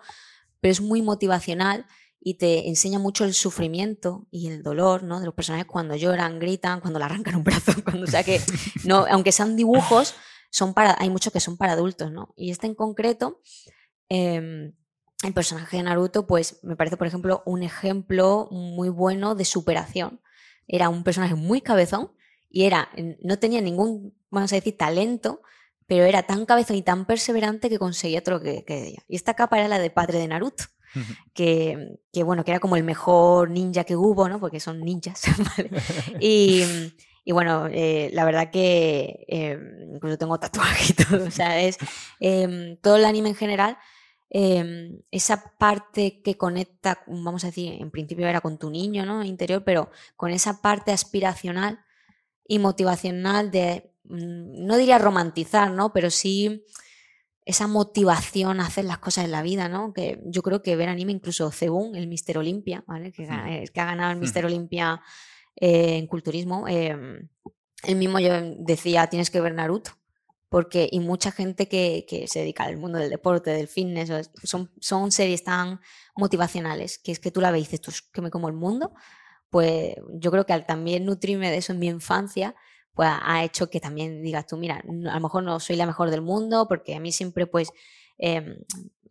[0.58, 1.86] pero es muy motivacional
[2.24, 5.18] y te enseña mucho el sufrimiento y el dolor ¿no?
[5.18, 8.40] de los personajes cuando lloran, gritan, cuando le arrancan un brazo, cuando, o sea que,
[8.84, 10.14] no, aunque sean dibujos,
[10.50, 12.32] son para, hay muchos que son para adultos, ¿no?
[12.36, 13.40] Y este en concreto,
[14.08, 14.72] em,
[15.24, 20.20] el personaje de Naruto, pues me parece, por ejemplo, un ejemplo muy bueno de superación.
[20.68, 22.12] Era un personaje muy cabezón
[22.50, 22.90] y era,
[23.22, 25.42] no tenía ningún, vamos a decir, talento,
[25.86, 29.02] pero era tan cabezón y tan perseverante que conseguía todo lo que quería.
[29.08, 30.64] Y esta capa era la de padre de Naruto
[31.34, 34.40] que, que, bueno, que era como el mejor ninja que hubo, ¿no?
[34.40, 35.22] Porque son ninjas,
[36.20, 36.62] Y,
[37.24, 39.58] y bueno, eh, la verdad que eh,
[39.94, 41.78] incluso tengo tatuaje y todo, o sea, es
[42.20, 43.78] em, todo el anime en general,
[44.30, 49.22] em, esa parte que conecta, vamos a decir, en principio era con tu niño, ¿no?
[49.24, 51.80] Interior, pero con esa parte aspiracional
[52.46, 55.92] y motivacional de, mm, no diría romantizar, ¿no?
[55.92, 56.64] Pero sí
[57.44, 59.92] esa motivación a hacer las cosas en la vida, ¿no?
[59.92, 63.12] Que yo creo que ver anime, incluso Cebun, el Mister Olimpia, ¿vale?
[63.12, 65.00] Que, eh, que ha ganado el Mister Olimpia
[65.56, 66.96] eh, en culturismo, eh,
[67.82, 69.92] él mismo yo decía, tienes que ver Naruto,
[70.48, 74.70] porque y mucha gente que, que, se dedica al mundo del deporte, del fitness, son,
[74.78, 75.80] son series tan
[76.14, 78.92] motivacionales, que es que tú la ves y dices, tú que me como el mundo,
[79.50, 82.54] pues yo creo que al también nutrirme de eso en mi infancia,
[82.94, 86.10] pues ha hecho que también digas tú, mira, a lo mejor no soy la mejor
[86.10, 87.72] del mundo, porque a mí siempre pues
[88.18, 88.58] eh,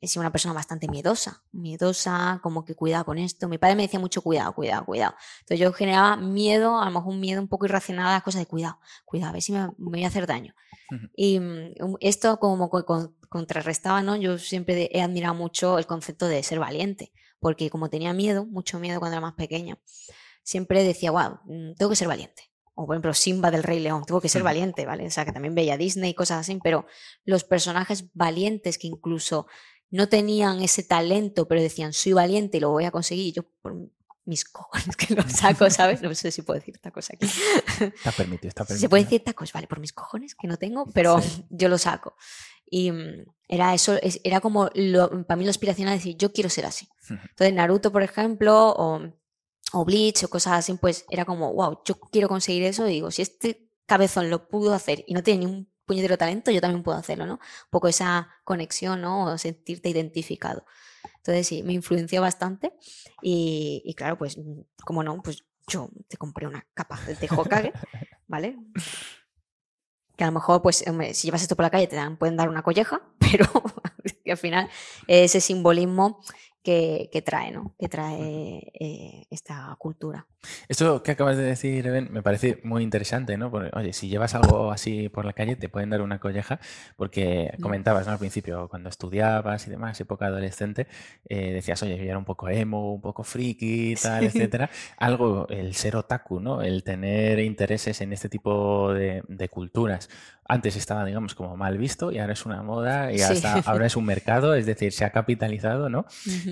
[0.01, 3.47] he sido una persona bastante miedosa, miedosa, como que cuidado con esto.
[3.47, 5.13] Mi padre me decía mucho cuidado, cuidado, cuidado.
[5.41, 8.41] Entonces yo generaba miedo, a lo mejor un miedo un poco irracional a las cosas
[8.41, 10.55] de cuidado, cuidado, a ver si me, voy a hacer daño.
[11.15, 12.69] Y mm, esto como
[13.29, 14.15] contrarrestaba, ¿no?
[14.15, 18.79] Yo siempre he admirado mucho el concepto de ser valiente, porque como tenía miedo, mucho
[18.79, 19.77] miedo cuando era más pequeña,
[20.43, 22.50] siempre decía, wow, mm, tengo que ser valiente
[22.81, 25.05] o por ejemplo Simba del Rey León, tuvo que ser valiente, ¿vale?
[25.07, 26.85] O sea, que también veía Disney y cosas así, pero
[27.23, 29.47] los personajes valientes que incluso
[29.89, 33.75] no tenían ese talento, pero decían, soy valiente y lo voy a conseguir, yo por
[34.25, 36.01] mis cojones que lo saco, ¿sabes?
[36.01, 37.25] No sé si puedo decir esta cosa aquí.
[37.25, 38.79] Está permitido, está permitido.
[38.79, 41.77] Se puede decir esta cosa, vale, por mis cojones que no tengo, pero yo lo
[41.77, 42.15] saco.
[42.69, 46.87] Y mm, era eso, era como para mí lo inspiracional decir, yo quiero ser así.
[47.09, 49.01] Entonces, Naruto, por ejemplo, o,
[49.73, 52.87] o Bleach o cosas así, pues era como, wow, yo quiero conseguir eso.
[52.87, 56.51] Y digo, si este cabezón lo pudo hacer y no tiene ni un puñetero talento,
[56.51, 57.33] yo también puedo hacerlo, ¿no?
[57.33, 59.25] Un poco esa conexión, ¿no?
[59.25, 60.65] O sentirte identificado.
[61.17, 62.73] Entonces, sí, me influenció bastante.
[63.21, 64.37] Y, y claro, pues,
[64.83, 67.73] como no, pues yo te compré una capa de Hokage,
[68.27, 68.57] ¿vale?
[70.21, 72.47] que a lo mejor, pues, si llevas esto por la calle te dan, pueden dar
[72.47, 73.45] una colleja, pero
[74.23, 74.69] que al final
[75.07, 76.21] ese simbolismo
[76.63, 77.73] que, trae, ¿no?
[77.79, 80.27] Que trae eh, esta cultura.
[80.67, 83.51] Esto que acabas de decir, Ben, me parece muy interesante, ¿no?
[83.51, 86.59] Porque, oye, si llevas algo así por la calle, te pueden dar una colleja,
[86.97, 88.13] porque comentabas, ¿no?
[88.13, 90.87] Al principio, cuando estudiabas y demás, época adolescente,
[91.29, 94.69] eh, decías, oye, yo era un poco emo, un poco friki, tal, etcétera.
[94.97, 96.61] Algo, el ser otaku, ¿no?
[96.61, 100.09] El tener intereses en este tipo de, culturas.
[100.47, 103.95] Antes estaba, digamos, como mal visto y ahora es una moda y hasta ahora es
[103.95, 106.05] un mercado, es decir, se ha capitalizado, ¿no?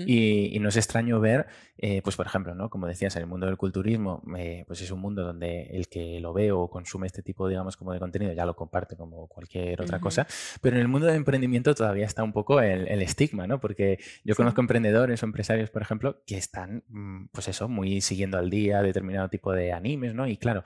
[0.06, 1.46] Y, no es extraño ver,
[1.78, 2.68] eh, pues por ejemplo, ¿no?
[2.68, 6.20] Como decías, en el mundo del culturismo, eh, pues es un mundo donde el que
[6.20, 9.80] lo ve o consume este tipo, digamos, como de contenido ya lo comparte como cualquier
[9.80, 10.26] otra cosa,
[10.60, 13.60] pero en el mundo del emprendimiento todavía está un poco el, estigma, ¿no?
[13.60, 18.38] Porque yo conozco emprendedores o empresarios, por ejemplo, que están, mm, pues eso, muy siguiendo
[18.38, 20.26] al día determinado tipo de animes, ¿no?
[20.26, 20.64] Y claro,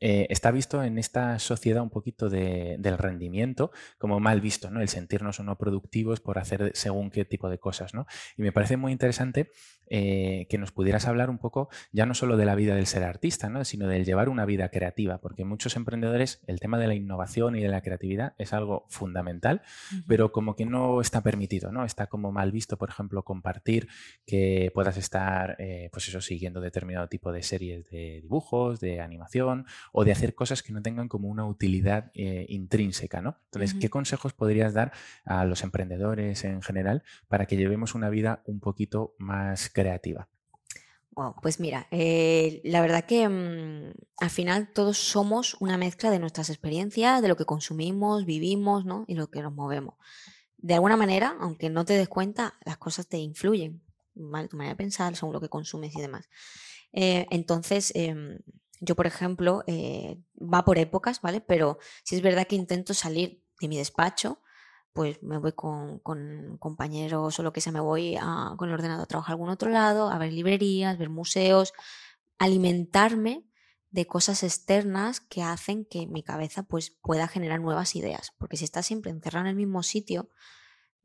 [0.00, 4.80] eh, está visto en esta sociedad un poquito del rendimiento como mal visto, ¿no?
[4.80, 8.06] El sentirnos o no productivos por hacer según qué tipo de cosas, ¿no?
[8.36, 9.50] Y me parece muy interesante
[9.88, 13.02] eh, que nos pudieras hablar un poco ya no solo de la vida del ser
[13.02, 13.66] artista, ¿no?
[13.66, 17.62] sino del llevar una vida creativa, porque muchos emprendedores el tema de la innovación y
[17.62, 19.60] de la creatividad es algo fundamental,
[20.06, 21.84] pero como que no está permitido, ¿no?
[21.84, 23.88] Está como mal visto, por ejemplo, compartir
[24.26, 29.66] que puedas estar, eh, pues eso, siguiendo determinado tipo de series de dibujos, de animación
[29.96, 33.38] o de hacer cosas que no tengan como una utilidad eh, intrínseca, ¿no?
[33.44, 34.90] Entonces, ¿qué consejos podrías dar
[35.24, 40.28] a los emprendedores en general para que llevemos una vida un poquito más creativa?
[41.40, 46.50] pues mira, eh, la verdad que mm, al final todos somos una mezcla de nuestras
[46.50, 49.04] experiencias, de lo que consumimos, vivimos, ¿no?
[49.06, 49.94] Y lo que nos movemos.
[50.58, 53.80] De alguna manera, aunque no te des cuenta, las cosas te influyen,
[54.14, 54.48] ¿vale?
[54.48, 56.28] Tu manera de pensar, según lo que consumes y demás.
[56.92, 58.40] Eh, entonces, em,
[58.84, 61.40] yo, por ejemplo, eh, va por épocas, ¿vale?
[61.40, 64.40] Pero si es verdad que intento salir de mi despacho
[64.94, 65.98] pues me voy con,
[66.58, 68.16] compañeros o lo que sea, me voy
[68.56, 71.72] con el ordenador a trabajar a algún otro lado, a ver librerías, ver museos,
[72.38, 73.44] alimentarme
[73.90, 78.64] de cosas externas que hacen que mi cabeza pues pueda generar nuevas ideas, porque si
[78.64, 80.30] estás siempre encerrado en el mismo sitio,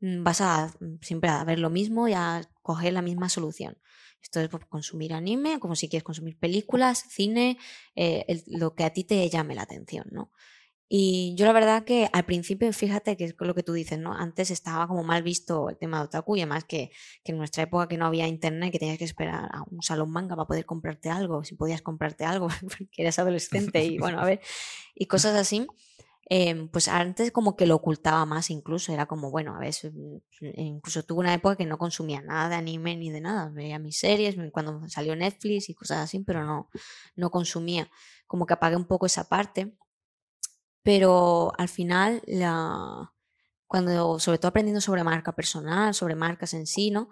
[0.00, 3.76] mm, vas a mm, siempre a ver lo mismo y a coger la misma solución.
[4.22, 7.58] Esto es consumir anime, como si quieres consumir películas, cine,
[7.96, 10.30] eh, lo que a ti te llame la atención, ¿no?
[10.92, 14.12] Y yo la verdad que al principio, fíjate que es lo que tú dices, ¿no?
[14.12, 16.90] Antes estaba como mal visto el tema de otaku y además que,
[17.22, 20.10] que en nuestra época que no había internet, que tenías que esperar a un salón
[20.10, 24.24] manga para poder comprarte algo, si podías comprarte algo, porque eras adolescente y bueno, a
[24.24, 24.40] ver,
[24.96, 25.64] y cosas así.
[26.32, 29.74] Em, pues antes como que lo ocultaba más incluso, era como, bueno, a ver,
[30.40, 33.98] incluso tuve una época que no consumía nada de anime ni de nada, veía mis
[33.98, 36.70] series cuando salió Netflix y cosas así, pero no,
[37.16, 37.90] no consumía,
[38.28, 39.76] como que apagué un poco esa parte
[40.82, 43.12] pero al final, la,
[43.66, 47.10] cuando, sobre todo aprendiendo sobre marca personal, sobre marcas en sí, ¿no?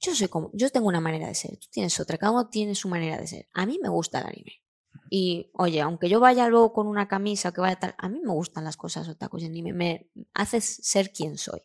[0.00, 2.74] Yo soy como, yo tengo una manera de ser, tú tienes otra, cada uno tiene
[2.74, 3.48] su manera de ser.
[3.54, 4.52] A mí me gusta el anime.
[5.10, 8.32] Y oye, aunque yo vaya luego con una camisa que vaya tal, a mí me
[8.32, 11.62] gustan las cosas otakus y anime, me haces ser quien soy.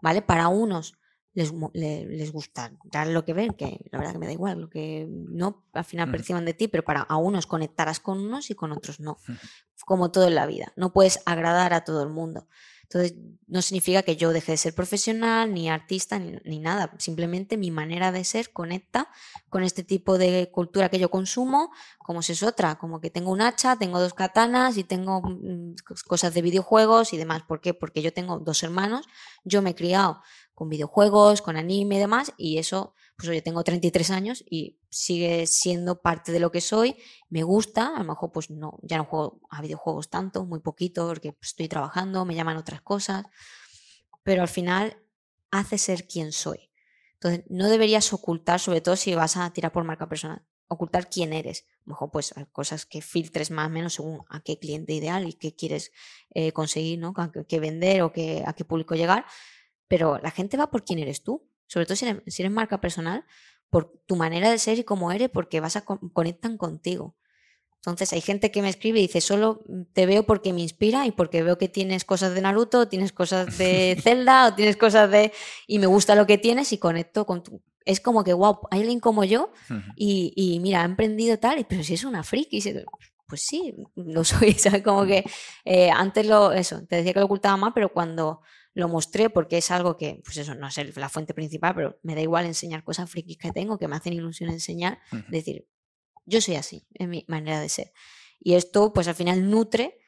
[0.00, 0.22] ¿Vale?
[0.22, 0.94] Para unos
[1.34, 4.68] les, les, gusta dar lo que ven, que la verdad que me da igual, lo
[4.68, 8.54] que no al final perciban de ti, pero para a unos conectarás con unos y
[8.54, 9.18] con otros no.
[9.84, 12.48] Como todo en la vida, no puedes agradar a todo el mundo.
[12.90, 16.94] Entonces, no significa que yo deje de ser profesional, ni artista, ni, nada.
[16.98, 19.10] Simplemente mi manera de ser conecta
[19.50, 23.30] con este tipo de cultura que yo consumo, como si es otra, como que tengo
[23.30, 25.74] un hacha, tengo dos katanas y tengo mm,
[26.06, 27.42] cosas de videojuegos y demás.
[27.42, 27.74] ¿Por qué?
[27.74, 29.06] Porque yo tengo dos hermanos,
[29.44, 30.22] yo me he criado
[30.54, 35.46] con videojuegos, con anime y demás, y eso, pues oye, tengo 33 años y sigue
[35.46, 36.96] siendo parte de lo que soy,
[37.28, 41.06] me gusta, a lo mejor pues no, ya no juego a videojuegos tanto, muy poquito,
[41.06, 43.24] porque pues, estoy trabajando, me llaman otras cosas,
[44.22, 45.02] pero al final
[45.50, 46.70] hace ser quien soy.
[47.14, 51.32] Entonces, no deberías ocultar, sobre todo si vas a tirar por marca personal, ocultar quién
[51.32, 51.66] eres.
[51.68, 54.92] A lo mejor pues hay cosas que filtres más o menos según a qué cliente
[54.92, 55.90] ideal y qué quieres
[56.30, 57.12] eh, conseguir, ¿no?
[57.16, 59.24] A qué vender o qué, a qué público llegar,
[59.88, 63.24] pero la gente va por quién eres tú, sobre todo si eres, marca personal,
[63.70, 67.16] por tu manera de ser y cómo eres, porque vas a conectan contigo.
[67.78, 71.12] Entonces hay gente que me escribe y dice, solo te veo porque me inspira y
[71.12, 75.32] porque veo que tienes cosas de Naruto, tienes cosas de Zelda o tienes cosas de...
[75.66, 77.62] y me gusta lo que tienes y conecto con tu...
[77.84, 79.50] Es como que, wow, hay alguien como yo
[79.96, 82.60] y, y mira, ha emprendido tal, pero si es una friki,
[83.26, 84.82] pues sí, lo soy, ¿sabes?
[84.82, 85.24] Como que
[85.64, 88.40] eh, antes lo, eso, te decía que lo ocultaba más, pero cuando
[88.78, 92.14] lo mostré, porque es algo que, pues eso, no es la fuente principal, pero me
[92.14, 95.66] da igual enseñar cosas frikis que tengo, que me hacen ilusión enseñar, decir,
[96.26, 97.92] yo soy así, es mi manera de ser.
[98.38, 99.98] Y esto, pues al final nutre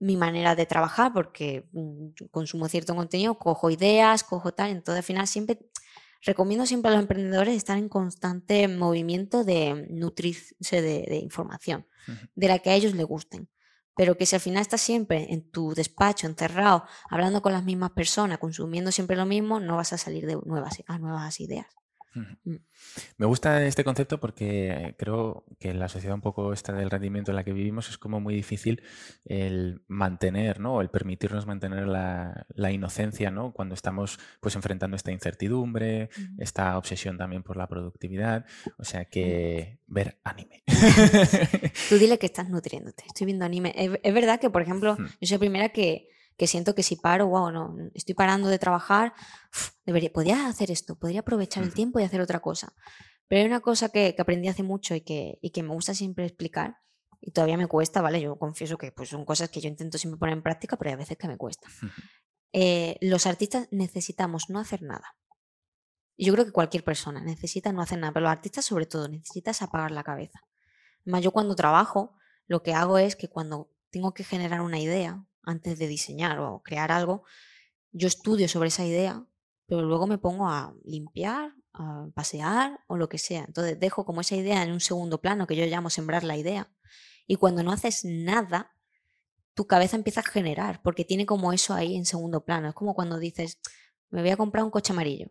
[0.00, 5.04] mi manera de trabajar, porque mm, consumo cierto contenido, cojo ideas, cojo tal, entonces al
[5.04, 5.60] final siempre
[6.22, 11.86] recomiendo siempre a los emprendedores estar en constante movimiento de nutrirse de, información,
[12.34, 13.48] de la que a ellos les gusten.
[13.96, 17.90] Pero que si al final estás siempre en tu despacho, encerrado, hablando con las mismas
[17.90, 21.66] personas, consumiendo siempre lo mismo, no vas a salir de nuevas, a nuevas ideas.
[22.14, 22.56] Mm.
[23.18, 27.30] Me gusta este concepto porque creo que en la sociedad un poco esta del rendimiento
[27.30, 28.82] en la que vivimos es como muy difícil
[29.24, 30.80] el mantener, ¿no?
[30.80, 33.52] El permitirnos mantener la, inocencia, ¿no?
[33.52, 38.46] Cuando estamos pues enfrentando esta incertidumbre, esta obsesión también por la productividad.
[38.78, 40.62] O sea que ver anime.
[41.88, 43.04] Tú dile que estás nutriéndote.
[43.06, 43.74] Estoy viendo anime.
[43.76, 46.08] Es, verdad que, por ejemplo, yo soy la primera que
[46.40, 49.12] que siento que si paro, wow, no, estoy parando de trabajar,
[49.84, 52.72] debería, podría hacer esto, podría aprovechar el tiempo y hacer otra cosa.
[53.28, 56.24] Pero hay una cosa que, aprendí hace mucho y que, y que me gusta siempre
[56.24, 56.78] explicar,
[57.20, 58.22] y todavía me cuesta, ¿vale?
[58.22, 60.96] Yo confieso que pues, son cosas que yo intento siempre poner en práctica, pero hay
[60.96, 61.68] veces que me cuesta.
[62.54, 65.18] Eh, los artistas necesitamos no hacer nada.
[66.16, 69.60] Yo creo que cualquier persona necesita no hacer nada, pero los artistas sobre todo necesitas
[69.60, 70.40] apagar la cabeza.
[71.02, 75.22] Además, yo cuando trabajo, lo que hago es que cuando tengo que generar una idea,
[75.42, 77.24] antes de diseñar o crear algo,
[77.92, 79.24] yo estudio sobre esa idea,
[79.66, 83.44] pero luego me pongo a limpiar, a pasear o lo que sea.
[83.44, 86.72] Entonces dejo como esa idea en un segundo plano que yo llamo sembrar la idea.
[87.26, 88.72] Y cuando no haces nada,
[89.54, 92.68] tu cabeza empieza a generar, porque tiene como eso ahí en segundo plano.
[92.68, 93.60] Es como cuando dices,
[94.10, 95.30] me voy a comprar un coche amarillo.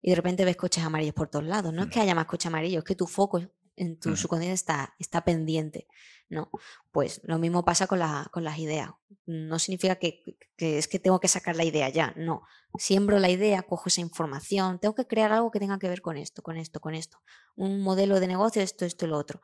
[0.00, 1.72] Y de repente ves coches amarillos por todos lados.
[1.72, 1.90] No es mm.
[1.90, 3.40] que haya más coches amarillos, es que tu foco
[3.76, 5.86] en tu subconsciente está, está pendiente.
[6.28, 6.50] ¿no?
[6.90, 8.90] Pues lo mismo pasa con, la, con las ideas.
[9.26, 10.22] No significa que,
[10.56, 12.42] que, es que tengo que sacar la idea ya, no.
[12.78, 16.16] Siembro la idea, cojo esa información, tengo que crear algo que tenga que ver con
[16.16, 17.18] esto, con esto, con esto.
[17.54, 19.40] Un modelo de negocio, esto, esto y lo otro.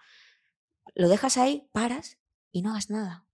[0.95, 2.19] Lo dejas ahí, paras
[2.51, 3.27] y no hagas nada.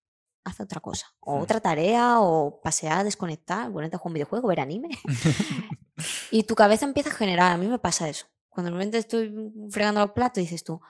[0.44, 1.06] Haz otra cosa.
[1.20, 4.88] O otra tarea, o pasear, desconectar, ponerte a jugar un videojuego, ver anime.
[6.30, 7.52] y tu cabeza empieza a generar.
[7.52, 8.26] A mí me pasa eso.
[8.58, 10.80] Cuando realmente estoy fregando los platos, dices tú,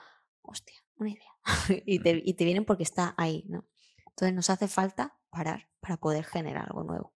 [0.41, 1.31] hostia, una idea
[1.85, 3.63] y, te, y te vienen porque está ahí, ¿no?
[4.07, 7.13] Entonces nos hace falta parar para poder generar algo nuevo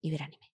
[0.00, 0.50] y ver anime.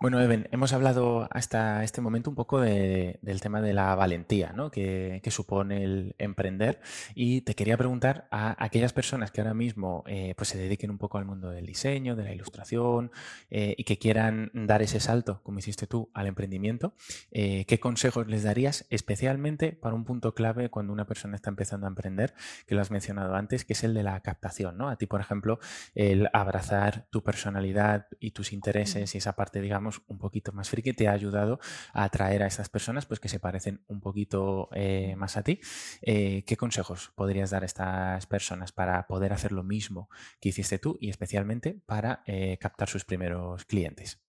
[0.00, 4.70] Bueno, Eben, hemos hablado hasta este momento un poco del tema de la valentía ¿no?
[4.70, 6.80] que, supone el emprender
[7.16, 10.98] y te quería preguntar a aquellas personas que ahora mismo eh, pues se dediquen un
[10.98, 13.10] poco al mundo del diseño, de la ilustración
[13.50, 16.94] eh, y que quieran dar ese salto, como hiciste tú, al emprendimiento,
[17.32, 21.86] eh, ¿qué consejos les darías especialmente para un punto clave cuando una persona está empezando
[21.86, 22.34] a emprender,
[22.68, 24.78] que lo has mencionado antes, que es el de la captación?
[24.78, 24.90] ¿no?
[24.90, 25.58] A ti, por ejemplo,
[25.96, 30.92] el abrazar tu personalidad y tus intereses y esa parte, digamos, un poquito más friki
[30.92, 31.58] te ha ayudado
[31.92, 35.60] a atraer a estas personas pues que se parecen un poquito eh, más a ti.
[36.02, 40.08] Eh, ¿Qué consejos podrías dar a estas personas para poder hacer lo mismo
[40.40, 44.20] que hiciste tú y especialmente para eh, captar sus primeros clientes?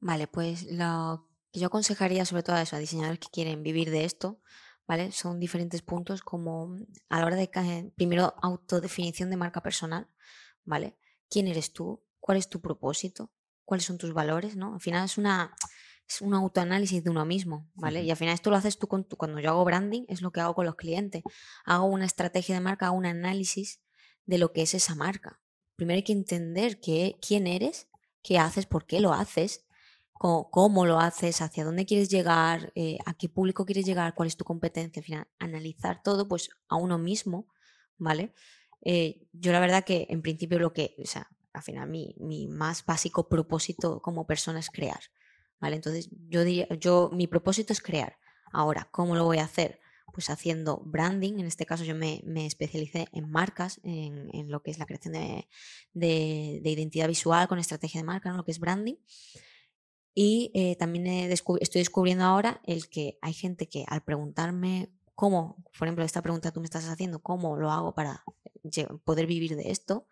[0.00, 3.90] Vale, pues lo que yo aconsejaría sobre todo a eso, a diseñadores que quieren vivir
[3.90, 4.40] de esto,
[4.86, 5.12] ¿vale?
[5.12, 6.76] Son diferentes puntos como
[7.08, 10.08] a la hora de, primero, autodefinición de marca personal,
[10.64, 10.98] ¿vale?
[11.30, 12.04] ¿Quién eres tú?
[12.20, 13.30] ¿Cuál es tu propósito?
[13.64, 14.74] Cuáles son tus valores, ¿no?
[14.74, 15.54] Al final es una
[16.08, 18.02] es un autoanálisis de uno mismo, ¿vale?
[18.02, 20.32] Y al final esto lo haces tú con tu, cuando yo hago branding, es lo
[20.32, 21.22] que hago con los clientes.
[21.64, 23.80] Hago una estrategia de marca, hago un análisis
[24.26, 25.40] de lo que es esa marca.
[25.76, 27.88] Primero hay que entender qué, quién eres,
[28.22, 29.64] qué haces, por qué lo haces,
[30.12, 34.36] cómo, lo haces, hacia dónde quieres llegar, eh, a qué público quieres llegar, cuál es
[34.36, 35.00] tu competencia.
[35.00, 37.48] Al final, analizar todo pues a uno mismo,
[37.98, 38.34] ¿vale?
[38.82, 42.84] Eh, yo la verdad que en principio lo que, o sea, al final mi, más
[42.84, 45.00] básico propósito como persona es crear.
[45.60, 45.76] ¿vale?
[45.76, 48.18] Entonces yo diría, yo, mi propósito es crear.
[48.52, 49.80] Ahora, ¿cómo lo voy a hacer?
[50.12, 54.78] Pues haciendo branding, en este caso yo me, especialicé en marcas, en, lo que es
[54.78, 58.96] la creación de, identidad visual con estrategia de marca, lo que es branding.
[60.12, 65.88] Y eh, también estoy descubriendo ahora el que hay gente que al preguntarme cómo, por
[65.88, 68.24] ejemplo, esta pregunta tú me estás haciendo, cómo lo hago para
[69.04, 70.06] poder vivir de esto,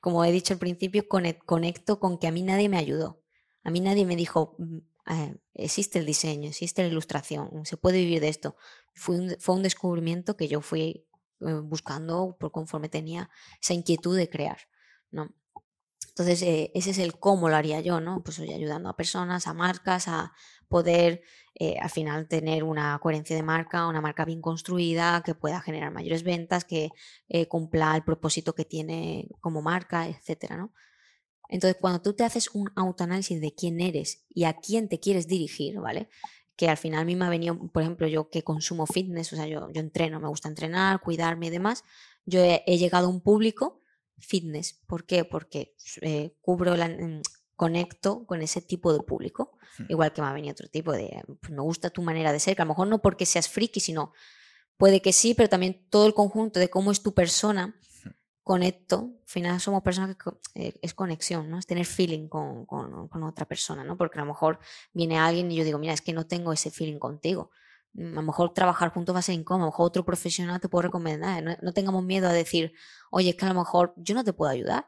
[0.00, 3.22] como he dicho al principio, conecto con que a mí nadie me ayudó.
[3.64, 7.98] A mí nadie me dijo, mm, eh, existe el diseño, existe la ilustración, se puede
[7.98, 8.56] vivir de esto.
[8.94, 11.06] Fue un, fue un descubrimiento que yo fui
[11.40, 14.58] eh, buscando por conforme tenía esa inquietud de crear,
[15.10, 15.34] ¿no?
[16.08, 18.22] Entonces, eh, ese es el cómo lo haría yo, ¿no?
[18.22, 20.32] Pues ayudando a personas, a marcas, a
[20.68, 21.22] poder
[21.54, 25.92] eh, al final tener una coherencia de marca, una marca bien construida, que pueda generar
[25.92, 26.90] mayores ventas, que
[27.48, 30.72] cumpla el propósito que tiene como marca, etcétera, ¿no?
[31.48, 35.28] Entonces, cuando tú te haces un autoanálisis de quién eres y a quién te quieres
[35.28, 36.08] dirigir, ¿vale?
[36.56, 39.36] Que al final a mí me ha venido, por ejemplo, yo que consumo fitness, o
[39.36, 41.84] sea, yo, yo entreno, me gusta entrenar, cuidarme y demás,
[42.24, 43.80] yo he, llegado a un público
[44.18, 44.80] fitness.
[44.86, 45.24] ¿Por qué?
[45.24, 47.22] Porque eh, cubro, la, mm,
[47.56, 49.58] conecto con ese tipo de público.
[49.88, 52.56] Igual que me ha venido otro tipo de, pues me gusta tu manera de ser,
[52.56, 54.12] que a lo mejor no porque seas friki, sino
[54.76, 57.74] puede que sí, pero también todo el conjunto de cómo es tu persona
[58.46, 61.58] conecto, al final somos personas que eh, es conexión, ¿no?
[61.58, 63.96] Es tener feeling con, con, otra persona, ¿no?
[63.96, 64.60] Porque a lo mejor
[64.92, 67.50] viene alguien y yo digo, mira, es que no tengo ese feeling contigo.
[67.94, 70.60] Mm, a lo mejor trabajar juntos va a ser incómodo, a lo mejor otro profesional
[70.60, 71.42] te puedo recomendar.
[71.42, 72.72] No, no tengamos miedo a decir,
[73.10, 74.86] oye, es que a lo mejor yo no te puedo ayudar,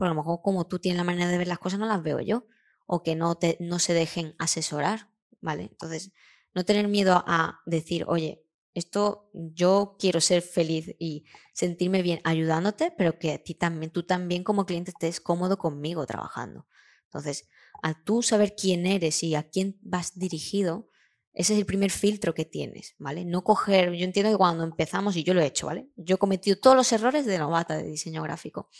[0.00, 2.02] porque a lo mejor como tú tienes la manera de ver las cosas no las
[2.02, 2.46] veo yo,
[2.86, 5.10] o que no, te, no se dejen asesorar,
[5.42, 5.64] ¿vale?
[5.64, 6.10] Entonces,
[6.54, 8.42] no tener miedo a decir, oye,
[8.72, 14.04] esto yo quiero ser feliz y sentirme bien ayudándote, pero que a ti también, tú
[14.04, 16.66] también como cliente estés cómodo conmigo trabajando.
[17.04, 17.46] Entonces,
[17.82, 20.88] al tú saber quién eres y a quién vas dirigido,
[21.34, 23.26] ese es el primer filtro que tienes, ¿vale?
[23.26, 25.90] No coger, yo entiendo que cuando empezamos, y yo lo he hecho, ¿vale?
[25.96, 28.70] Yo he cometido todos los errores de novata de diseño gráfico.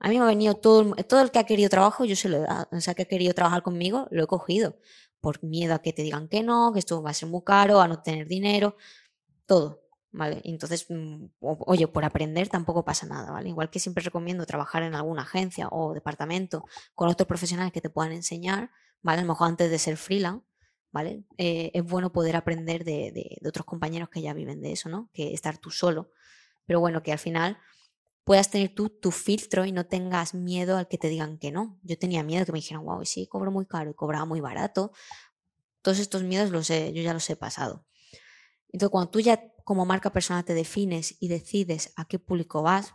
[0.00, 2.38] A mí me ha venido todo, todo el que ha querido trabajo, yo se lo
[2.38, 4.76] he dado, o sea, que ha querido trabajar conmigo, lo he cogido,
[5.20, 7.80] por miedo a que te digan que no, que esto va a ser muy caro,
[7.80, 8.76] a no tener dinero
[9.46, 9.82] todo,
[10.12, 10.40] ¿vale?
[10.44, 13.48] Entonces, mm, oye, por aprender tampoco pasa nada, ¿vale?
[13.48, 16.64] Igual que siempre recomiendo trabajar en alguna agencia o departamento
[16.94, 18.70] con otros profesionales que te puedan enseñar,
[19.02, 19.20] ¿vale?
[19.20, 20.46] A lo mejor antes de ser freelance,
[20.92, 21.24] ¿vale?
[21.38, 25.10] Eh, es bueno poder aprender de, de, otros compañeros que ya viven de eso, ¿no?
[25.12, 26.10] Que estar tú solo.
[26.66, 27.58] Pero bueno, que al final
[28.24, 31.78] puedas tener tú tu filtro y no tengas miedo al que te digan que no.
[31.82, 34.92] Yo tenía miedo que me dijeran, wow, sí, cobro muy caro y cobraba muy barato.
[35.82, 37.86] Todos estos miedos los he, yo ya los he pasado.
[38.68, 42.94] Entonces, cuando tú ya como marca personal te defines y decides a qué público vas,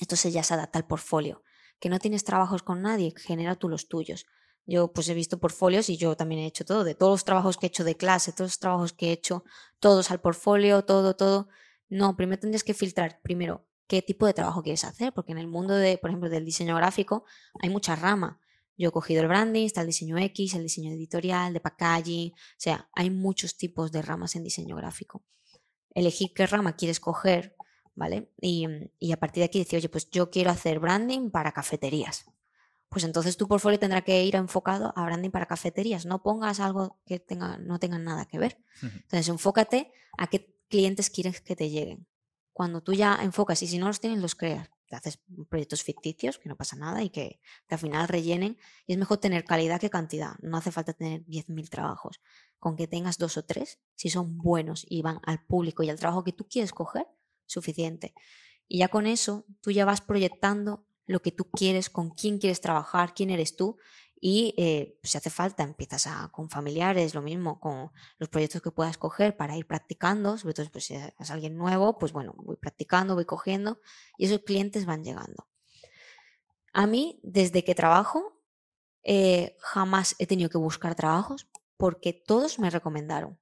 [0.00, 1.42] entonces ya se adapta al portfolio.
[1.78, 4.26] Que no tienes trabajos con nadie, genera tú los tuyos.
[4.64, 7.56] Yo pues he visto portfolios y yo también he hecho todo, de todos los trabajos
[7.56, 9.44] que he hecho de clase, todos los trabajos que he hecho,
[9.78, 11.48] todos al portfolio, todo, todo.
[11.88, 15.46] No, primero tendrías que filtrar, primero, qué tipo de trabajo quieres hacer, porque en el
[15.46, 17.24] mundo de, por ejemplo, del diseño gráfico
[17.60, 18.40] hay mucha rama.
[18.76, 22.36] Yo he cogido el branding, está el diseño X, el diseño editorial, de packaging, o
[22.58, 25.24] sea, hay muchos tipos de ramas en diseño gráfico.
[25.94, 27.56] Elegir qué rama quieres coger,
[27.94, 28.30] ¿vale?
[28.40, 28.66] Y,
[29.10, 32.26] a partir de aquí decir, oye, pues yo quiero hacer branding para cafeterías.
[32.90, 36.04] Pues entonces tu portfolio tendrá que ir enfocado a branding para cafeterías.
[36.04, 38.58] No pongas algo que tenga, no tenga nada que ver.
[38.82, 42.06] Entonces enfócate a qué clientes quieres que te lleguen.
[42.56, 45.18] Cuando tú ya enfocas y si no los tienes, los creas te haces
[45.50, 47.38] proyectos ficticios, que no pasa nada y que,
[47.68, 48.56] al final rellenen.
[48.86, 50.38] Y es mejor tener calidad que cantidad.
[50.40, 52.22] No hace falta tener 10.000 trabajos.
[52.58, 55.98] Con que tengas dos o tres, si son buenos y van al público y al
[55.98, 57.06] trabajo que tú quieres coger,
[57.44, 58.14] suficiente.
[58.68, 62.62] Y ya con eso, tú ya vas proyectando lo que tú quieres, con quién quieres
[62.62, 63.76] trabajar, quién eres tú
[64.20, 68.70] y eh, si hace falta, empiezas a, con familiares, lo mismo con los proyectos que
[68.70, 72.56] puedas coger para ir practicando, sobre todo pues, si es alguien nuevo, pues bueno, voy
[72.56, 73.80] practicando, voy cogiendo
[74.16, 75.46] y esos clientes van llegando.
[76.72, 78.42] A mí, desde que trabajo,
[79.02, 83.38] eh, jamás he tenido que buscar trabajos porque todos me recomendaron.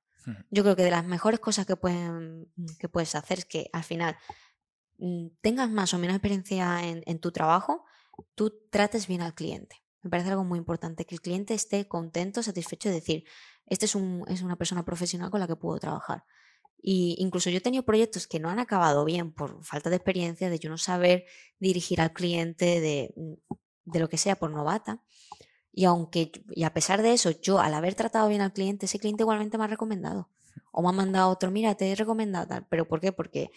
[0.50, 3.84] Yo creo que de las mejores cosas que, pueden, que puedes hacer es que al
[3.84, 4.16] final
[4.96, 7.84] mm, tengas más o menos experiencia en, en tu trabajo,
[8.34, 9.83] tú trates bien al cliente.
[10.04, 13.24] Me parece algo muy importante, que el cliente esté contento, satisfecho de decir,
[13.66, 16.24] este es, un, es una persona profesional con la que puedo trabajar.
[16.76, 20.50] Y incluso yo he tenido proyectos que no han acabado bien por falta de experiencia,
[20.50, 21.24] de yo no saber
[21.58, 23.14] dirigir al cliente, de,
[23.86, 25.02] de lo que sea, por novata.
[25.72, 28.98] Y aunque, y a pesar de eso, yo al haber tratado bien al cliente, ese
[28.98, 30.28] cliente igualmente me ha recomendado.
[30.70, 32.66] O me ha mandado otro, mira, te he recomendado.
[32.68, 33.12] ¿Pero por qué?
[33.12, 33.50] Porque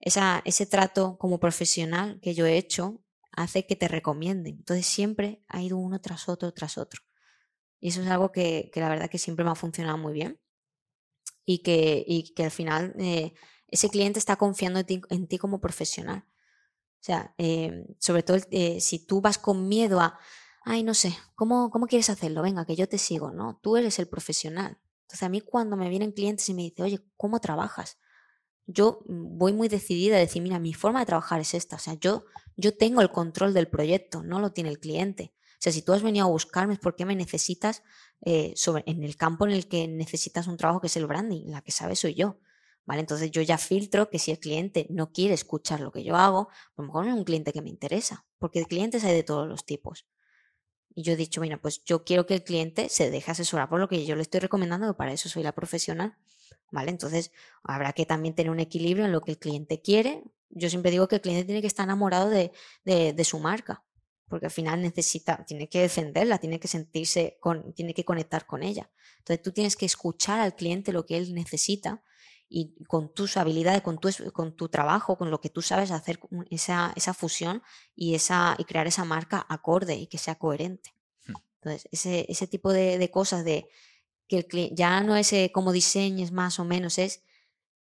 [0.00, 3.02] ese trato como profesional que yo he hecho
[3.36, 4.56] hace que te recomienden.
[4.58, 7.02] Entonces siempre ha ido uno tras otro, tras otro.
[7.80, 10.40] Y eso es algo que, la verdad que siempre me ha funcionado muy bien.
[11.44, 13.34] Y que, que al final eh,
[13.68, 16.24] ese cliente está confiando en ti, como profesional.
[16.26, 20.18] O sea, eh, sobre todo eh, si tú vas con miedo a,
[20.62, 22.40] ay, no sé, ¿cómo, ¿cómo quieres hacerlo?
[22.42, 23.60] Venga, que yo te sigo, ¿no?
[23.62, 24.78] Tú eres el profesional.
[25.02, 27.98] Entonces a mí cuando me vienen clientes y me dicen, oye, ¿cómo trabajas?
[28.66, 31.76] Yo voy muy decidida a decir, mira, mi forma de trabajar es esta.
[31.76, 32.24] O sea, yo,
[32.56, 35.32] yo tengo el control del proyecto, no lo tiene el cliente.
[35.54, 37.82] O sea, si tú has venido a buscarme es porque me necesitas
[38.22, 41.46] eh, sobre, en el campo en el que necesitas un trabajo que es el branding,
[41.46, 42.38] la que sabe soy yo.
[42.86, 43.00] ¿Vale?
[43.00, 46.50] Entonces yo ya filtro que si el cliente no quiere escuchar lo que yo hago,
[46.50, 49.48] a lo mejor no es un cliente que me interesa, porque clientes hay de todos
[49.48, 50.06] los tipos.
[50.94, 53.80] Y yo he dicho, mira, pues yo quiero que el cliente se deje asesorar por
[53.80, 56.16] lo que yo le estoy recomendando, para eso soy la profesional.
[56.70, 56.90] ¿Vale?
[56.90, 57.30] Entonces
[57.62, 60.24] habrá que también tener un equilibrio en lo que el cliente quiere.
[60.50, 62.52] Yo siempre digo que el cliente tiene que estar enamorado de,
[62.84, 63.84] de, su marca,
[64.28, 68.62] porque al final necesita, tiene que defenderla, tiene que sentirse, con, tiene que conectar con
[68.62, 68.90] ella.
[69.18, 72.02] Entonces tú tienes que escuchar al cliente lo que él necesita
[72.56, 76.20] y con tus habilidades, con tu, con tu trabajo, con lo que tú sabes hacer
[76.50, 77.64] esa, esa fusión
[77.96, 80.94] y, esa, y crear esa marca acorde y que sea coherente.
[81.26, 81.32] Hmm.
[81.56, 83.68] Entonces, ese, ese tipo de, de, cosas de
[84.28, 87.24] que el cliente, ya no es eh, como diseñes más o menos, es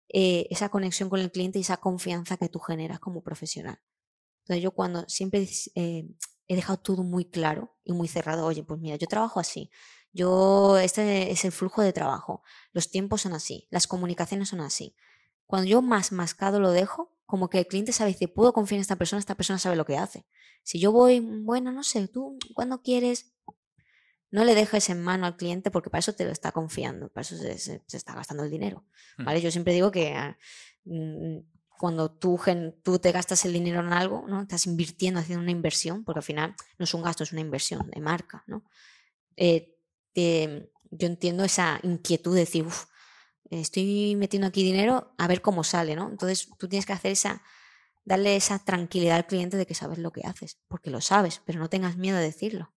[0.09, 3.79] eh, esa conexión con el cliente y esa confianza que tú generas como profesional.
[4.41, 6.09] Entonces yo cuando siempre eh,
[6.49, 9.71] he dejado todo muy claro y muy cerrado, oye, pues mira, yo trabajo así,
[10.17, 12.43] yo, este es el flujo de trabajo,
[12.73, 14.97] los tiempos son así, las comunicaciones son así.
[15.47, 18.83] Cuando yo más mascado lo dejo, como que el cliente sabe, dice, puedo confiar en
[18.83, 20.27] esta persona, esta persona sabe lo que hace.
[20.62, 23.33] Si yo voy, bueno, no sé, tú cuando quieres,
[24.31, 27.23] no le dejes en mano al cliente porque para eso te lo está confiando, para
[27.23, 28.85] eso se, está gastando el dinero.
[29.19, 29.25] Mm.
[29.25, 29.41] ¿vale?
[29.41, 30.37] Yo siempre digo que ah,
[30.85, 31.39] mm,
[31.79, 32.41] cuando tú,
[32.83, 34.43] tú te gastas el dinero en algo, ¿no?
[34.43, 37.91] estás invirtiendo, haciendo una inversión, porque al final no es un gasto, es una inversión
[37.91, 38.45] de marca.
[38.47, 38.64] ¿no?
[39.37, 39.76] Eh,
[40.91, 42.87] yo entiendo esa inquietud de decir, uff,
[43.51, 46.09] estoy metiendo aquí dinero a ver cómo sale, ¿no?
[46.09, 47.43] Entonces tú tienes que hacer esa,
[48.05, 51.59] darle esa tranquilidad al cliente de que sabes lo que haces, porque lo sabes, pero
[51.59, 52.76] no tengas miedo de decirlo.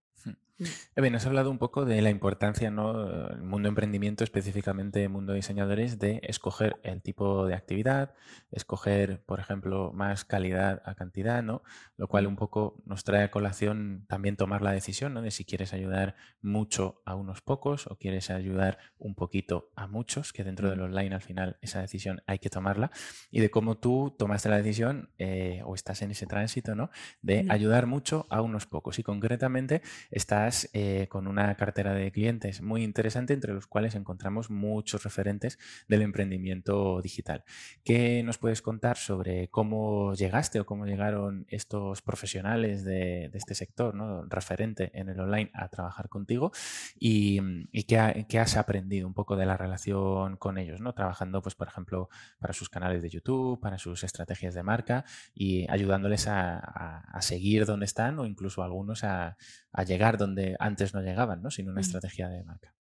[0.58, 1.00] Mm.
[1.00, 3.28] Bien, has hablado un poco de la importancia, ¿no?
[3.30, 8.14] El mundo emprendimiento, específicamente el mundo de diseñadores, de escoger el tipo de actividad,
[8.50, 11.62] escoger, por ejemplo, más calidad a cantidad, ¿no?
[11.96, 15.22] Lo cual un poco nos trae a colación también tomar la decisión, ¿no?
[15.22, 20.32] De si quieres ayudar mucho a unos pocos o quieres ayudar un poquito a muchos,
[20.32, 22.90] que dentro del online al final esa decisión hay que tomarla,
[23.30, 26.90] y de cómo tú tomaste la decisión eh, o estás en ese tránsito, ¿no?
[27.22, 28.98] De ayudar mucho a unos pocos.
[28.98, 34.50] Y concretamente estás eh, con una cartera de clientes muy interesante, entre los cuales encontramos
[34.50, 37.44] muchos referentes del emprendimiento digital.
[37.84, 43.94] ¿Qué nos puedes contar sobre cómo llegaste o cómo llegaron estos profesionales de, este sector,
[43.94, 44.24] ¿no?
[44.24, 46.52] referente en el online, a trabajar contigo?
[46.98, 47.40] ¿Y,
[47.84, 50.80] qué, has aprendido un poco de la relación con ellos?
[50.80, 50.94] ¿no?
[50.94, 55.70] Trabajando, pues, por ejemplo, para sus canales de YouTube, para sus estrategias de marca y
[55.70, 59.36] ayudándoles a, seguir donde están o incluso algunos a,
[59.72, 61.50] a llegar donde antes no llegaban, ¿no?
[61.50, 62.74] Sin una estrategia de marca.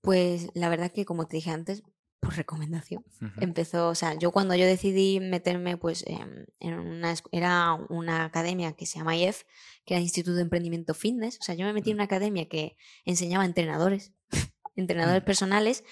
[0.00, 1.82] Pues la verdad que, como te dije antes,
[2.24, 3.04] por recomendación.
[3.38, 8.86] Empezó, o sea, yo cuando yo decidí meterme, pues, en una, era una academia que
[8.86, 9.42] se llama IEF,
[9.84, 11.38] que era Instituto de Emprendimiento Fitness.
[11.40, 14.12] O sea, yo me metí en una academia que enseñaba a entrenadores,
[14.76, 15.84] entrenadores personales,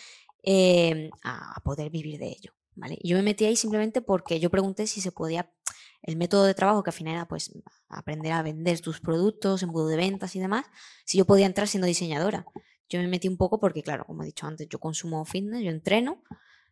[0.43, 2.53] em, a, poder vivir de ello.
[2.74, 2.99] ¿vale?
[3.05, 5.53] yo me metí ahí simplemente porque yo pregunté si se podía
[6.03, 7.53] el método de trabajo que al final era pues
[7.88, 10.66] aprender a vender tus productos, embudo de ventas y demás,
[11.05, 12.44] si yo podía entrar siendo diseñadora.
[12.88, 15.70] Yo me metí un poco porque, claro, como he dicho antes, yo consumo fitness, yo
[15.70, 16.22] entreno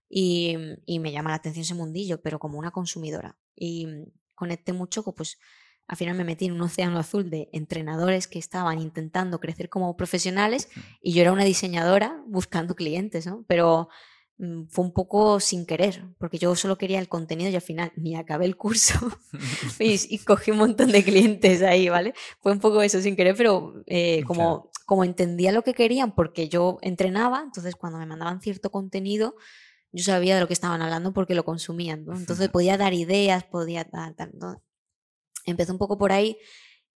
[0.08, 0.56] y,
[0.98, 3.38] me llama la atención ese mundillo, pero como una consumidora.
[3.54, 3.86] Y
[4.34, 5.38] conecté mucho, pues
[5.86, 9.96] al final me metí en un océano azul de entrenadores que estaban intentando crecer como
[9.96, 10.68] profesionales
[11.00, 13.44] y yo era una diseñadora buscando clientes, ¿no?
[13.48, 14.19] Pero Mm,
[14.68, 18.16] fue un poco sin querer, porque yo solo quería el contenido y al final ni
[18.16, 18.94] acabé el curso
[19.78, 22.14] y, cogí un montón de clientes ahí, ¿vale?
[22.40, 26.48] Fue un poco eso sin querer, pero eh, como, como entendía lo que querían porque
[26.48, 29.36] yo entrenaba, entonces cuando me mandaban cierto contenido,
[29.92, 32.16] yo sabía de lo que estaban hablando porque lo consumían, ¿no?
[32.16, 34.14] Entonces podía dar ideas, podía dar...
[35.44, 36.38] Empecé un poco por ahí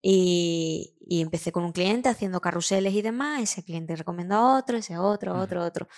[0.00, 4.76] y, y, empecé con un cliente haciendo carruseles y demás, ese cliente recomendó a otro,
[4.76, 5.88] ese otro, otro, otro.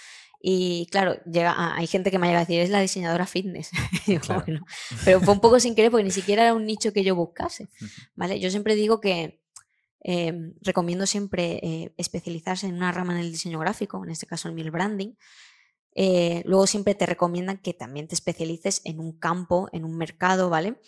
[0.40, 3.70] Y claro, llega, hay gente que me llega a decir, es la diseñadora fitness.
[5.04, 7.68] pero fue un poco sin querer porque ni siquiera era un nicho que yo buscase.
[8.14, 8.38] ¿vale?
[8.38, 9.42] Yo siempre digo que
[10.00, 14.48] em, recomiendo siempre eh, especializarse en una rama en el diseño gráfico, en este caso
[14.48, 15.14] en el branding.
[15.98, 20.50] Eh, luego siempre te recomiendan que también te especialices en un campo, en un mercado,
[20.50, 20.78] ¿vale?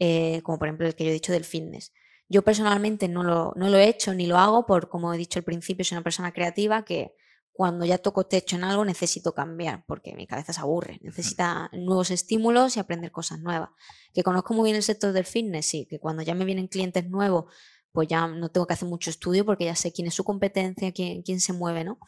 [0.00, 1.92] Eh, como por ejemplo el que yo he dicho del fitness.
[2.28, 5.38] Yo personalmente no lo, no lo he hecho ni lo hago por, como he dicho
[5.38, 7.14] al principio, soy una persona creativa que
[7.56, 12.10] cuando ya toco techo en algo necesito cambiar porque mi cabeza se aburre, necesita nuevos
[12.10, 13.70] estímulos y aprender cosas nuevas.
[14.12, 17.08] Que conozco muy bien el sector del fitness, sí, que cuando ya me vienen clientes
[17.08, 17.46] nuevos,
[17.92, 20.92] pues ya no tengo que hacer mucho estudio porque ya sé quién es su competencia,
[20.92, 21.98] quién, quién se mueve, ¿no?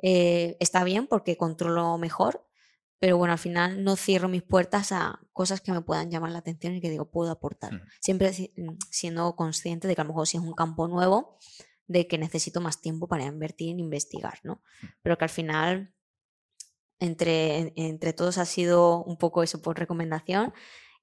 [0.00, 2.46] Eh, está bien porque controlo mejor,
[3.00, 6.38] pero bueno, al final no cierro mis puertas a cosas que me puedan llamar la
[6.38, 7.82] atención y que digo puedo aportar.
[8.00, 8.32] Siempre
[8.90, 11.36] siendo consciente de que a lo mejor si es un campo nuevo,
[11.86, 14.62] de que necesito más tiempo para invertir en investigar, ¿no?
[15.02, 15.94] Pero que al final
[16.98, 20.54] entre, entre todos ha sido un poco eso por recomendación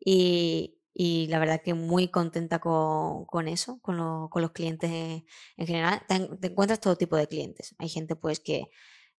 [0.03, 4.89] y, y la verdad que muy contenta con, con eso, con, lo, con, los clientes
[4.91, 6.01] en, general.
[6.07, 7.75] Te, encuentras todo tipo de clientes.
[7.77, 8.69] Hay gente pues que,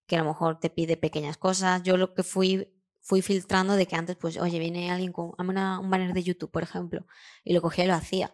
[0.05, 1.83] que, a lo mejor te pide pequeñas cosas.
[1.83, 2.69] Yo lo que fui
[3.03, 6.49] fui filtrando de que antes pues, oye, viene alguien con una, un banner de YouTube,
[6.51, 7.05] por ejemplo,
[7.43, 8.33] y lo cogía y lo hacía.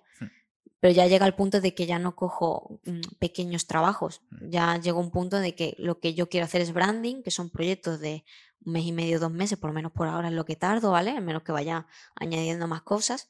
[0.79, 4.21] Pero ya llega el punto de que ya no cojo mm, pequeños trabajos.
[4.29, 4.49] Hmm.
[4.49, 7.49] Ya llegó un punto de que lo que yo quiero hacer es branding, que son
[7.49, 8.23] proyectos de
[8.65, 10.91] un mes y medio, dos meses, por lo menos por ahora es lo que tardo,
[10.91, 11.11] ¿vale?
[11.11, 13.29] A menos que vaya añadiendo más cosas.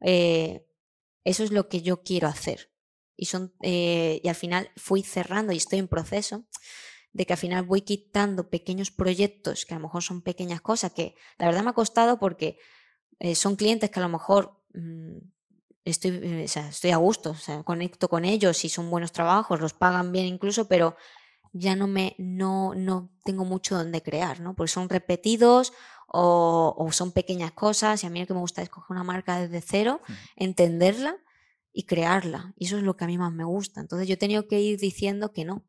[0.00, 0.66] Eh,
[1.24, 2.70] eso es lo que yo quiero hacer.
[3.16, 6.44] Y, son, eh, y al final fui cerrando y estoy en proceso
[7.12, 10.92] de que al final voy quitando pequeños proyectos que a lo mejor son pequeñas cosas
[10.92, 12.58] que la verdad me ha costado porque
[13.18, 15.16] eh, son clientes que a lo mejor mm,
[15.86, 20.12] estoy, estoy a gusto, o sea, conecto con ellos y son buenos trabajos, los pagan
[20.12, 20.96] bien incluso, pero
[21.52, 24.54] ya no me no, no tengo mucho donde crear, ¿no?
[24.54, 25.72] Porque son repetidos
[26.08, 29.40] o, son pequeñas cosas y a mí lo que me gusta es coger una marca
[29.40, 30.00] desde cero,
[30.34, 31.16] entenderla
[31.72, 32.54] y crearla.
[32.56, 33.80] Y eso es lo que a mí más me gusta.
[33.80, 35.64] Entonces yo he tenido que ir diciendo que no.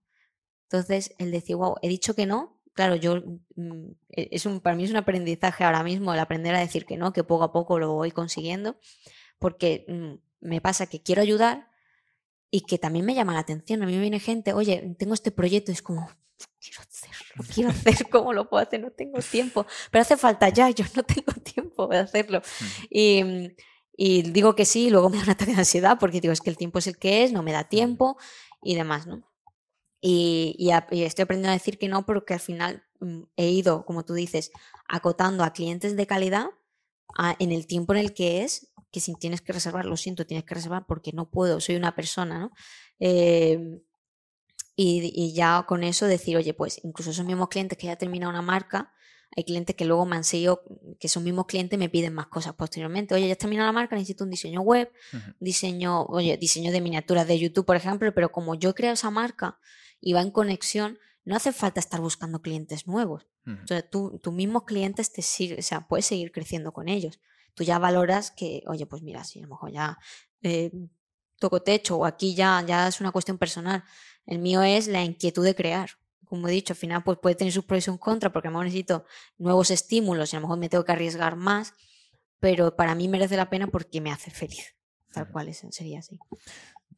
[0.63, 2.59] Entonces el decir, wow, he dicho que no.
[2.74, 3.24] Claro, yo
[3.55, 6.86] mm, e, es un, para mí es un aprendizaje ahora mismo el aprender a decir
[6.86, 8.78] que no, que poco a poco lo voy consiguiendo,
[9.39, 11.67] porque mm, me pasa que quiero ayudar,
[12.51, 13.83] y que también me llama la atención.
[13.83, 16.09] A mí me viene gente, oye, tengo este proyecto, y es como,
[16.59, 18.79] quiero hacerlo, quiero hacer, ¿cómo lo puedo hacer?
[18.79, 22.41] No tengo tiempo, pero hace falta ya, yo no tengo tiempo de hacerlo.
[22.89, 23.53] Y,
[23.95, 26.41] y digo que sí, y luego me da un ataque de ansiedad porque digo, es
[26.41, 28.17] que el tiempo es el que es, no me da tiempo
[28.61, 29.23] y demás, ¿no?
[29.99, 34.05] Y, y, estoy aprendiendo a decir que no, porque al final mm, he ido, como
[34.05, 34.51] tú dices,
[34.88, 36.47] acotando a clientes de calidad
[37.39, 40.45] en el tiempo en el que es que si tienes que reservar, lo siento, tienes
[40.45, 42.51] que reservar porque no puedo, soy una persona, ¿no?
[42.99, 43.81] Em,
[44.75, 48.43] y, ya con eso decir, oye, pues incluso esos mismos clientes que ya terminado una
[48.43, 48.93] marca,
[49.35, 50.63] hay clientes que luego me han seguido,
[50.99, 53.13] que son mismos clientes me piden más cosas posteriormente.
[53.13, 54.91] Oye, ya has terminado la marca, necesito un diseño web,
[55.39, 59.11] diseño, oye, diseño de miniaturas de YouTube, por ejemplo, pero como yo he creado esa
[59.11, 59.59] marca
[59.99, 63.27] y va en conexión, no hace falta estar buscando clientes nuevos.
[63.63, 67.19] O sea, tú, tus mismos clientes te o sea, puedes seguir creciendo con ellos
[67.58, 69.97] tú ya valoras que, oye, pues mira, si a lo mejor ya
[70.43, 70.72] eh,
[71.39, 73.84] toco techo o aquí ya, ya es una cuestión personal.
[74.28, 75.89] El mío es la inquietud de crear.
[76.26, 78.51] Como he dicho, al final pues puede tener sus pros y sus contras porque a
[78.51, 79.05] lo mejor necesito
[79.39, 81.74] nuevos estímulos y a lo mejor me tengo que arriesgar más,
[82.39, 84.76] pero para mí merece la pena porque me hace feliz.
[85.12, 86.20] Tal cual sería así.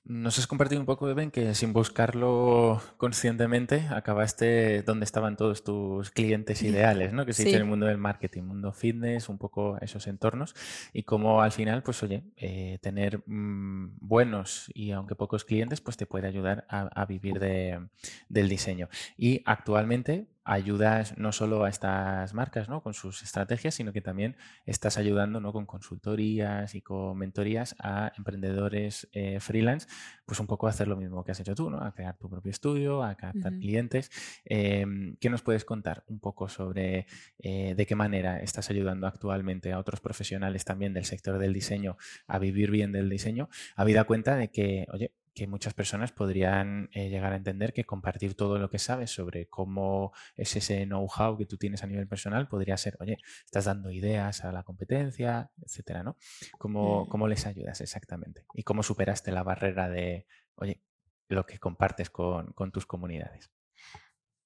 [0.09, 6.09] Nos has compartido un poco, Ben, que sin buscarlo conscientemente acabaste donde estaban todos tus
[6.09, 7.27] clientes ideales, ¿no?
[7.27, 10.55] Que se dice en el mundo del marketing, mundo fitness, un poco esos entornos.
[10.93, 15.95] Y como al final, pues oye, eh, tener mm, buenos y aunque pocos clientes, pues
[15.95, 18.89] te puede ayudar a, vivir del diseño.
[19.15, 22.81] Y actualmente, ayudas no solo a estas marcas ¿no?
[22.81, 24.35] con sus estrategias, sino que también
[24.65, 25.53] estás ayudando ¿no?
[25.53, 29.87] con consultorías y con mentorías a emprendedores eh, freelance,
[30.25, 31.77] pues un poco a hacer lo mismo que has hecho tú, ¿no?
[31.77, 34.09] a crear tu propio estudio, a captar clientes.
[34.43, 37.05] Em, ¿Qué nos puedes contar un poco sobre
[37.37, 41.97] eh, de qué manera estás ayudando actualmente a otros profesionales también del sector del diseño
[42.27, 43.49] a vivir bien del diseño?
[43.75, 48.35] Habida cuenta de que, oye, que muchas personas podrían eh, llegar a entender que compartir
[48.35, 52.47] todo lo que sabes sobre cómo es ese know-how que tú tienes a nivel personal
[52.47, 56.17] podría ser, oye, estás dando ideas a la competencia, etcétera, ¿no?
[56.57, 57.09] ¿Cómo, mm.
[57.09, 58.45] cómo les ayudas exactamente?
[58.53, 60.81] ¿Y cómo superaste la barrera de, oye,
[61.27, 63.51] lo que compartes con tus comunidades?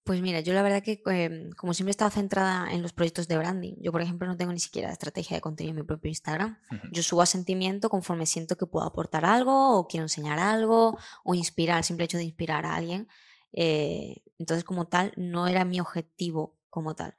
[0.03, 3.29] Pues mira, yo la verdad que em, como siempre he estado centrada en los proyectos
[3.29, 6.09] de branding, yo por ejemplo no tengo ni siquiera estrategia de contenido en mi propio
[6.09, 6.57] Instagram.
[6.91, 11.35] Yo subo a sentimiento conforme siento que puedo aportar algo o quiero enseñar algo o
[11.35, 13.07] inspirar, el simple hecho de inspirar a alguien.
[13.53, 17.15] Eh, entonces como tal no era mi objetivo como tal.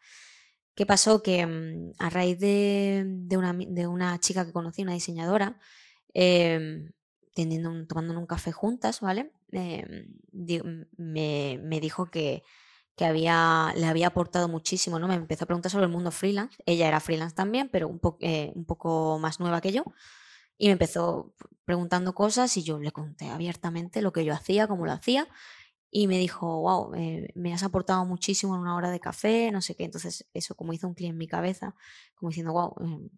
[0.74, 1.22] ¿Qué pasó?
[1.22, 5.58] Que em, a raíz de, una, de, una, chica que conocí, una diseñadora,
[6.12, 6.90] eh,
[7.34, 9.32] teniendo tomando un café juntas, ¿vale?
[9.50, 12.42] me, me dijo que
[12.96, 15.08] que había, le había aportado muchísimo, ¿no?
[15.08, 16.56] Me empezó a preguntar sobre el mundo freelance.
[16.64, 19.84] Ella era freelance también, pero un, eh, un poco más nueva que yo.
[20.56, 21.34] Y me empezó
[21.64, 25.28] preguntando cosas y yo le conté abiertamente lo que yo hacía, cómo lo hacía.
[25.90, 29.60] Y me dijo, wow, eh, me has aportado muchísimo en una hora de café, no
[29.60, 29.84] sé qué.
[29.84, 31.74] Entonces, eso como hizo un clic en mi cabeza,
[32.14, 33.10] como diciendo, wow, em,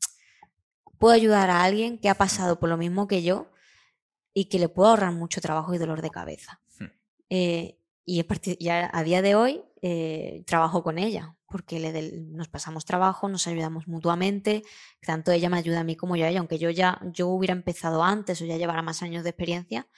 [0.99, 3.51] puedo ayudar a alguien que ha pasado por lo mismo que yo
[4.33, 6.61] y que le puedo ahorrar mucho trabajo y dolor de cabeza.
[6.79, 6.87] Hmm.
[7.31, 8.25] Eh, y
[8.61, 11.81] ya a día de hoy eh, trabajo con ella, porque
[12.29, 14.63] nos pasamos trabajo, nos ayudamos mutuamente,
[15.03, 17.53] tanto ella me ayuda a mí como yo a ella, aunque yo ya yo hubiera
[17.53, 19.89] empezado antes o ya llevara más años de experiencia,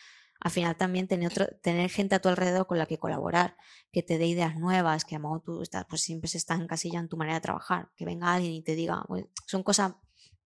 [0.41, 3.57] al final también tener, tener gente a tu alrededor con la que colaborar,
[3.93, 7.01] que te dé ideas nuevas, que a tú estás, pues siempre se está en casilla
[7.01, 9.05] en tu manera de trabajar, que venga alguien y te diga,
[9.47, 9.93] son cosas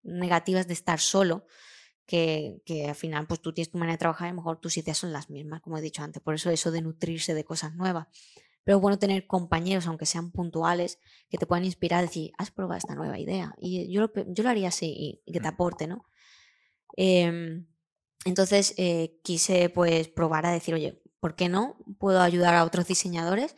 [0.01, 1.45] negativas de estar solo,
[2.05, 4.59] que, que, al final pues tú tienes tu manera de trabajar y a lo mejor
[4.59, 7.43] tus ideas son las mismas, como he dicho antes, por eso eso de nutrirse de
[7.43, 8.07] cosas nuevas.
[8.63, 10.99] Pero es bueno tener compañeros, aunque sean puntuales,
[11.29, 13.53] que te puedan inspirar decir, has probado esta nueva idea.
[13.59, 16.05] Y yo lo, yo lo haría así y, que te aporte, ¿no?
[16.95, 17.67] Em,
[18.25, 22.87] entonces eh, quise pues probar a decir, oye, ¿por qué no puedo ayudar a otros
[22.87, 23.55] diseñadores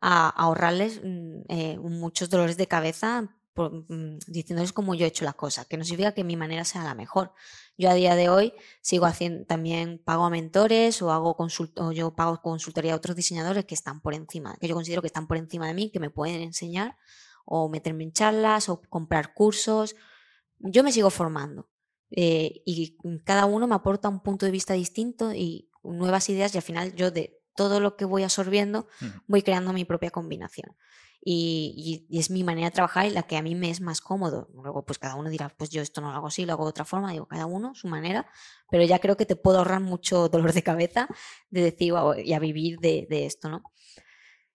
[0.00, 5.34] a, ahorrarles mm, eh, muchos dolores de cabeza mm, diciéndoles cómo yo he hecho las
[5.34, 7.32] cosas, que no significa que mi manera sea la mejor.
[7.76, 12.14] Yo a día de hoy sigo haciendo, también pago a mentores o hago o yo
[12.14, 15.36] pago consultoría a otros diseñadores que están por encima, que yo considero que están por
[15.36, 16.96] encima de mí, que me pueden enseñar
[17.44, 19.96] o meterme en charlas o comprar cursos.
[20.58, 21.68] Yo me sigo formando.
[22.10, 26.58] Eh, y cada uno me aporta un punto de vista distinto y nuevas ideas y
[26.58, 28.88] al final yo de todo lo que voy absorbiendo
[29.26, 30.74] voy creando mi propia combinación.
[31.22, 34.48] Y, es mi manera de trabajar y la que a mí me es más cómodo.
[34.54, 36.70] Luego, pues cada uno dirá, pues yo esto no lo hago así, lo hago de
[36.70, 37.12] otra forma.
[37.12, 38.26] Digo, cada uno su manera,
[38.70, 41.06] pero ya creo que te puedo ahorrar mucho dolor de cabeza
[41.50, 41.92] de decir,
[42.24, 43.62] y a vivir de, de, esto, ¿no?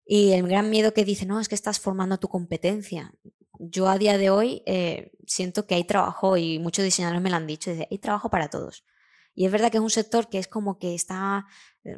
[0.03, 3.13] Y el gran miedo que dice, no, es que estás formando tu competencia
[3.59, 7.35] yo a día de hoy eh, siento que hay trabajo y muchos diseñadores me lo
[7.37, 8.85] han dicho, hay trabajo para todos.
[9.33, 11.45] Y es verdad que es un sector que es como que está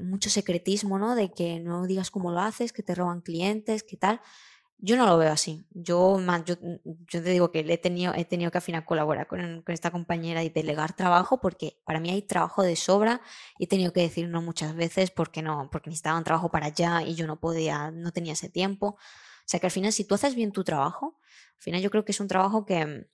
[0.01, 1.15] mucho secretismo, ¿no?
[1.15, 4.21] De que no digas cómo lo haces, que te roban clientes, que tal.
[4.79, 5.65] Yo no lo veo así.
[5.71, 6.55] Yo, yo,
[7.07, 10.43] yo te digo que he tenido, he tenido que al final colaborar con, esta compañera
[10.43, 13.21] y delegar trabajo porque para mí hay trabajo de sobra
[13.57, 17.01] y he tenido que decir no muchas veces porque no, porque necesitaban trabajo para allá
[17.01, 18.87] y yo no podía, no tenía ese tiempo.
[18.89, 21.17] O sea que al final si tú haces bien tu trabajo,
[21.55, 23.05] al final yo creo que es un trabajo que, mm,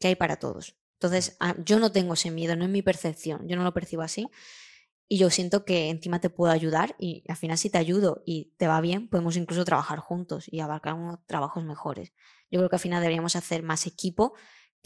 [0.00, 0.76] que hay para todos.
[0.94, 4.02] Entonces, ah, yo no tengo ese miedo, no es mi percepción, yo no lo percibo
[4.02, 4.28] así.
[5.08, 8.54] Y yo siento que encima te puedo ayudar y al final si te ayudo y
[8.58, 12.12] te va bien, podemos incluso trabajar juntos y abarcar unos trabajos mejores.
[12.50, 14.34] Yo creo que al final deberíamos hacer más equipo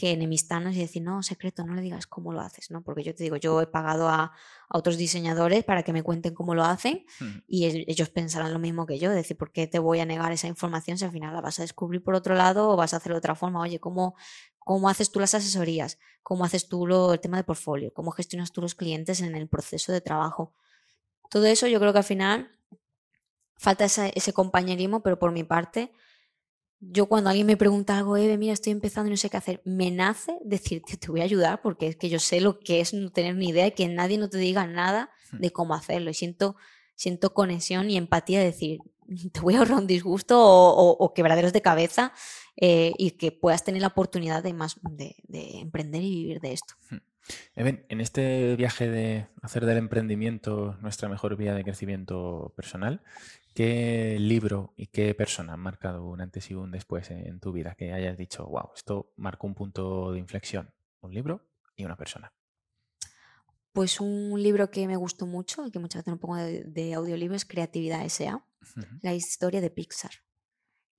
[0.01, 2.83] que enemistarnos y decir, no, secreto, no le digas cómo lo haces, ¿no?
[2.83, 4.33] Porque yo te digo, yo he pagado a,
[4.71, 7.05] otros diseñadores para que me cuenten cómo lo hacen
[7.49, 10.47] y ellos pensarán lo mismo que yo, decir, ¿por qué te voy a negar esa
[10.47, 13.13] información si al final la vas a descubrir por otro lado o vas a hacer
[13.13, 13.61] de otra forma?
[13.61, 14.15] Oye, ¿cómo,
[14.61, 15.99] cómo haces tú las asesorías?
[16.23, 17.93] ¿Cómo haces tú lo, el tema de portfolio?
[17.93, 20.55] ¿Cómo gestionas tú los clientes en el proceso de trabajo?
[21.29, 22.57] Todo eso yo creo que al final
[23.59, 25.93] falta ese compañerismo, pero por mi parte
[26.81, 29.61] yo cuando alguien me pregunta algo, Eve, mira, estoy empezando y no sé qué hacer,
[29.65, 32.95] me nace decirte, te voy a ayudar porque es que yo sé lo que es
[32.95, 35.39] no tener ni idea y que nadie no te diga nada hmm.
[35.39, 36.11] de cómo hacerlo.
[36.11, 36.57] Y siento,
[36.95, 38.79] siento conexión y empatía de decir,
[39.33, 42.13] te voy a ahorrar un disgusto o, quebraderos de cabeza
[42.57, 46.75] eh, y que puedas tener la oportunidad de, más, de, emprender y vivir de esto.
[46.89, 46.99] Hmm.
[47.55, 53.03] Eben, en este viaje de hacer del emprendimiento nuestra mejor vía de crecimiento personal,
[53.55, 57.75] ¿Qué libro y qué persona han marcado un antes y un después en tu vida?
[57.75, 60.73] Que hayas dicho, wow, esto marcó un punto de inflexión.
[61.01, 62.33] Un libro y una persona.
[63.73, 67.37] Pues un libro que me gustó mucho y que muchas veces no pongo de, audiolibro
[67.37, 68.45] es Creatividad S.A.,
[69.01, 70.11] la historia de Pixar.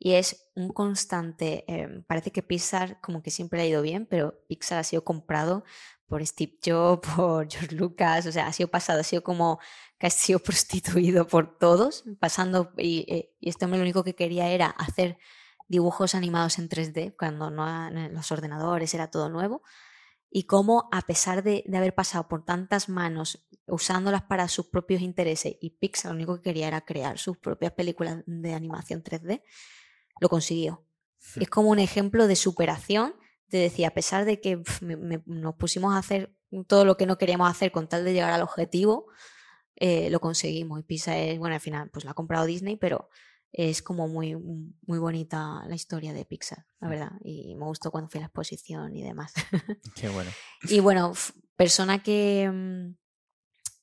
[0.03, 4.07] Y es un constante, em, parece que Pixar como que siempre le ha ido bien,
[4.07, 5.63] pero Pixar ha sido comprado
[6.07, 9.59] por Steve Jobs, por George Lucas, o sea, ha sido pasado, ha sido como
[9.99, 14.15] que ha sido prostituido por todos, pasando, y, eh, y este hombre lo único que
[14.15, 15.19] quería era hacer
[15.67, 19.61] dibujos animados en 3D, cuando no los ordenadores era todo nuevo,
[20.31, 25.03] y cómo a pesar de, de, haber pasado por tantas manos usándolas para sus propios
[25.03, 29.43] intereses, y Pixar lo único que quería era crear sus propias películas de animación 3D,
[30.21, 30.85] lo consiguió.
[31.35, 33.13] Es como un ejemplo de superación
[33.51, 34.63] te decía, a pesar de que
[35.25, 36.33] nos pusimos a hacer
[36.67, 39.07] todo lo que no queríamos hacer con tal de llegar al objetivo,
[39.75, 40.79] eh, lo conseguimos.
[40.79, 43.09] Y Pisa es, bueno, al final, pues la ha comprado Disney, pero
[43.51, 47.11] es como muy, muy bonita la historia de Pixar, la verdad.
[47.25, 49.33] Y me gustó cuando fui a la exposición y demás.
[49.95, 50.31] Qué bueno.
[50.63, 51.11] y bueno,
[51.57, 52.95] persona que, mm,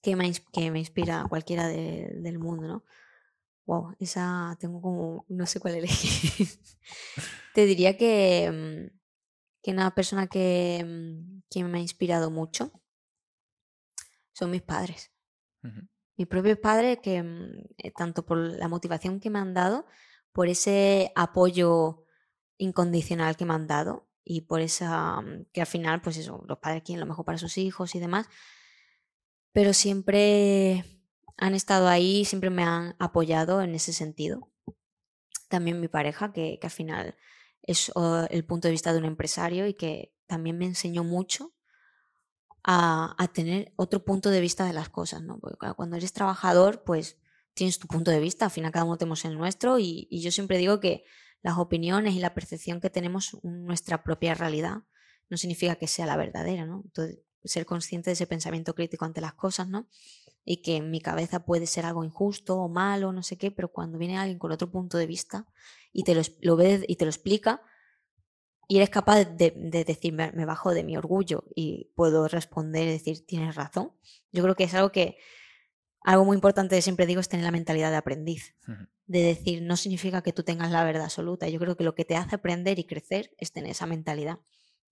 [0.00, 2.84] que, me, que me inspira cualquiera del mundo, ¿no?
[3.68, 6.48] Wow, esa tengo como, no sé cuál elegir.
[7.54, 8.98] Te diría que, mm,
[9.62, 10.28] que una persona mm,
[11.50, 12.72] que, me ha inspirado mucho
[14.32, 15.12] son mis padres.
[16.16, 19.84] Mis propios padres, que mm, eh, tanto por la motivación que me han dado,
[20.32, 22.06] por ese apoyo
[22.56, 26.84] incondicional que me han dado y por esa que al final, pues eso, los padres
[26.84, 28.30] quieren lo mejor para sus hijos y demás,
[29.52, 30.97] pero siempre
[31.38, 34.50] han estado ahí, siempre me han apoyado en ese sentido.
[35.48, 37.16] También mi pareja, que, que al final
[37.62, 37.92] es
[38.30, 41.54] el punto de vista de un empresario y que también me enseñó mucho
[42.64, 45.38] a, tener otro punto de vista de las cosas, ¿no?
[45.38, 47.16] Porque cuando eres trabajador, pues
[47.54, 50.58] tienes tu punto de vista, al final cada uno tenemos el nuestro y, yo siempre
[50.58, 51.04] digo que
[51.42, 54.82] las opiniones y la percepción que tenemos nuestra propia realidad
[55.30, 56.82] no significa que sea la verdadera, ¿no?
[56.84, 59.88] Entonces, ser consciente de ese pensamiento crítico ante las cosas, ¿no?
[60.44, 63.68] Y que en mi cabeza puede ser algo injusto o malo, no sé qué, pero
[63.68, 65.46] cuando viene alguien con otro punto de vista
[65.92, 67.62] y te lo, lo ve y te lo explica,
[68.70, 69.50] y eres capaz de,
[69.86, 73.92] decir, me, bajo de mi orgullo y puedo responder y decir, tienes razón.
[74.30, 75.16] Yo creo que es algo que,
[76.02, 78.54] algo muy importante que siempre digo es tener la mentalidad de aprendiz.
[79.06, 81.48] De decir, no significa que tú tengas la verdad absoluta.
[81.48, 84.38] Yo creo que lo que te hace aprender y crecer es tener esa mentalidad.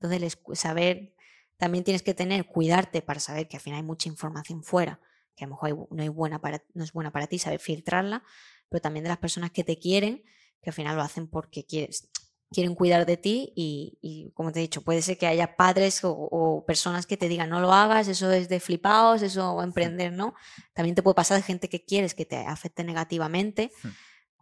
[0.01, 1.15] Entonces, saber,
[1.59, 5.03] también tienes que tener, cuidarte para saber que al final hay mucha información fuera,
[5.37, 8.25] que a lo mejor no, hay buena para, no es buena para ti, saber filtrarla,
[8.69, 10.25] pero también de las personas que te quieren,
[10.63, 12.11] que al final lo hacen porque quieres,
[12.51, 16.65] quieren cuidar de ti y, como te he dicho, puede ser que haya padres o,
[16.67, 20.35] personas que te digan no lo hagas, eso es de flipaos, eso emprender, ¿no?
[20.73, 23.73] También te puede pasar de gente que quieres que te afecte negativamente,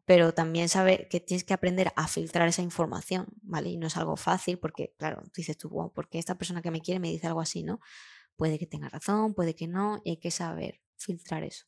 [0.05, 3.70] pero también sabe que tienes que aprender a filtrar esa información, ¿vale?
[3.70, 6.70] Y no es algo fácil porque, claro, tú dices tú, wow, porque esta persona que
[6.70, 7.80] me quiere me dice algo así, ¿no?
[8.37, 11.66] Puede que tenga razón, puede que no, y hay que saber filtrar eso.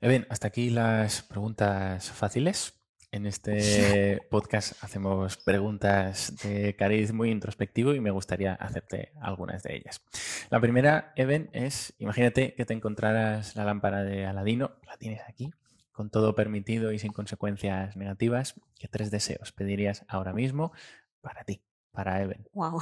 [0.00, 2.74] Bien, hasta aquí las preguntas fáciles.
[3.12, 9.76] En este podcast hacemos preguntas de cariz muy introspectivo y me gustaría hacerte algunas de
[9.76, 10.02] ellas.
[10.50, 15.50] La primera, Eben, es, imagínate que te encontraras la lámpara de Aladino, la tienes aquí,
[15.92, 18.60] con todo permitido y sin consecuencias negativas.
[18.78, 20.72] ¿Qué tres deseos pedirías ahora mismo
[21.20, 21.62] para ti,
[21.92, 22.48] para Eben?
[22.52, 22.80] Wow.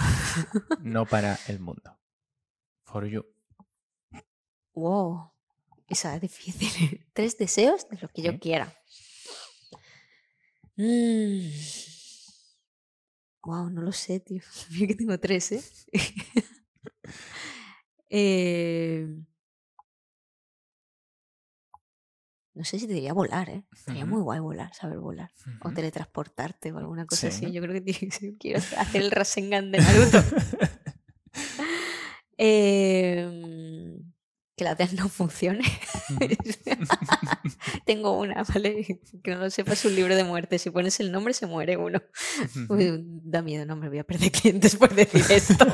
[0.80, 1.97] no para el mundo.
[2.95, 3.26] For you.
[4.72, 5.32] Wow.
[5.88, 7.05] Esa es difícil.
[7.12, 8.72] tres deseos de lo que yo quiera.
[13.42, 13.74] Wow, mm.
[13.74, 14.42] no lo sé, tío.
[14.70, 15.62] Mira que tengo tres, ¿eh?
[18.11, 19.26] Em,
[22.55, 23.64] no sé si te diría volar, ¿eh?
[23.72, 25.32] Sería muy guay volar, saber volar.
[25.62, 27.51] O teletransportarte o alguna cosa así.
[27.51, 30.22] Yo creo que quiero hacer el Rasengan de Naruto.
[32.39, 33.99] Eh,
[34.57, 35.64] que la TEA no funcione.
[37.87, 39.01] Tengo una, ¿vale?
[39.22, 40.59] Que no lo sepa, es un libro de muerte.
[40.59, 42.03] Si pones el nombre, se muere uno.
[42.68, 45.66] da miedo, no me voy a perder clientes por decir esto.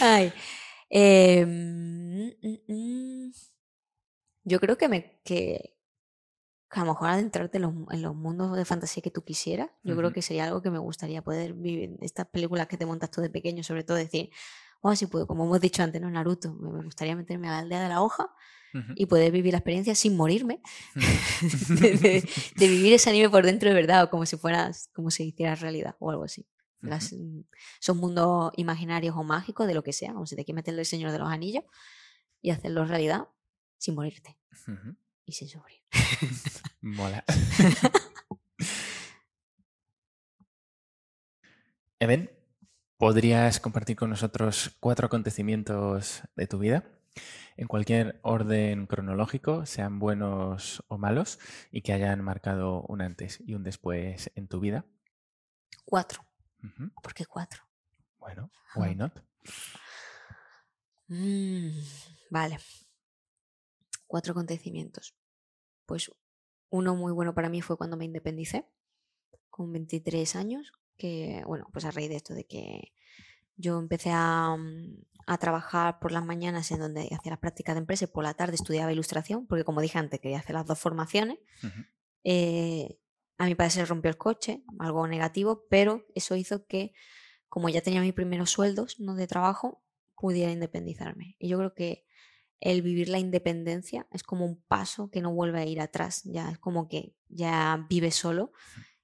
[0.00, 0.32] Ay.
[0.92, 3.32] Em, mm, mm.
[4.44, 5.76] yo creo que me que,
[6.70, 9.96] a lo mejor adentrarte en los, en los, mundos de fantasía que tú quisieras, yo
[9.96, 11.96] creo que sería algo que me gustaría poder vivir.
[12.00, 14.30] Estas películas que te montas tú de pequeño, sobre todo decir,
[14.80, 16.08] oh, si puedo, como hemos dicho antes, ¿no?
[16.10, 18.30] Naruto, me gustaría meterme a la aldea de la hoja
[18.94, 20.62] y poder vivir la experiencia sin morirme,
[21.80, 22.22] de,
[22.56, 25.96] vivir ese anime por dentro de verdad, o como si fueras, como si hiciera realidad,
[25.98, 26.46] o algo así.
[26.80, 27.40] Las, mm,
[27.80, 30.86] son mundos imaginarios o mágicos, de lo que sea, como si te quieres meterle el
[30.86, 31.64] Señor de los Anillos
[32.40, 33.26] y hacerlo realidad
[33.76, 34.38] sin morirte
[35.30, 35.80] y sin sufrir.
[36.80, 37.24] Mola.
[42.00, 42.30] Even,
[43.00, 46.84] ¿Podrías compartir con nosotros cuatro acontecimientos de tu vida?
[47.56, 51.38] En cualquier orden cronológico, sean buenos o malos,
[51.70, 54.84] y que hayan marcado un antes y un después en tu vida.
[55.86, 56.22] Cuatro.
[57.02, 57.62] ¿Por qué cuatro?
[58.18, 59.18] Bueno, why not?
[61.08, 61.70] Mm,
[62.30, 62.58] vale.
[64.06, 65.14] Cuatro acontecimientos.
[65.90, 66.12] Pues
[66.68, 68.64] uno muy bueno para mí fue cuando me independicé,
[69.48, 72.92] con 23 años, que, bueno, pues a raíz de esto de que
[73.56, 77.80] yo empecé a, mm, a, trabajar por las mañanas en donde hacía las prácticas de
[77.80, 80.78] empresa y por la tarde estudiaba ilustración, porque como dije antes, quería hacer las dos
[80.78, 81.40] formaciones.
[82.22, 83.00] Eh,
[83.38, 86.92] a mi padre se rompió el coche, algo negativo, pero eso hizo que,
[87.48, 89.16] como ya tenía mis primeros sueldos ¿no?
[89.16, 89.82] de trabajo,
[90.14, 91.34] pudiera independizarme.
[91.40, 92.06] Y yo creo que
[92.60, 96.50] el vivir la independencia es como un paso que no vuelve a ir atrás, ya
[96.50, 98.52] es como que ya vive solo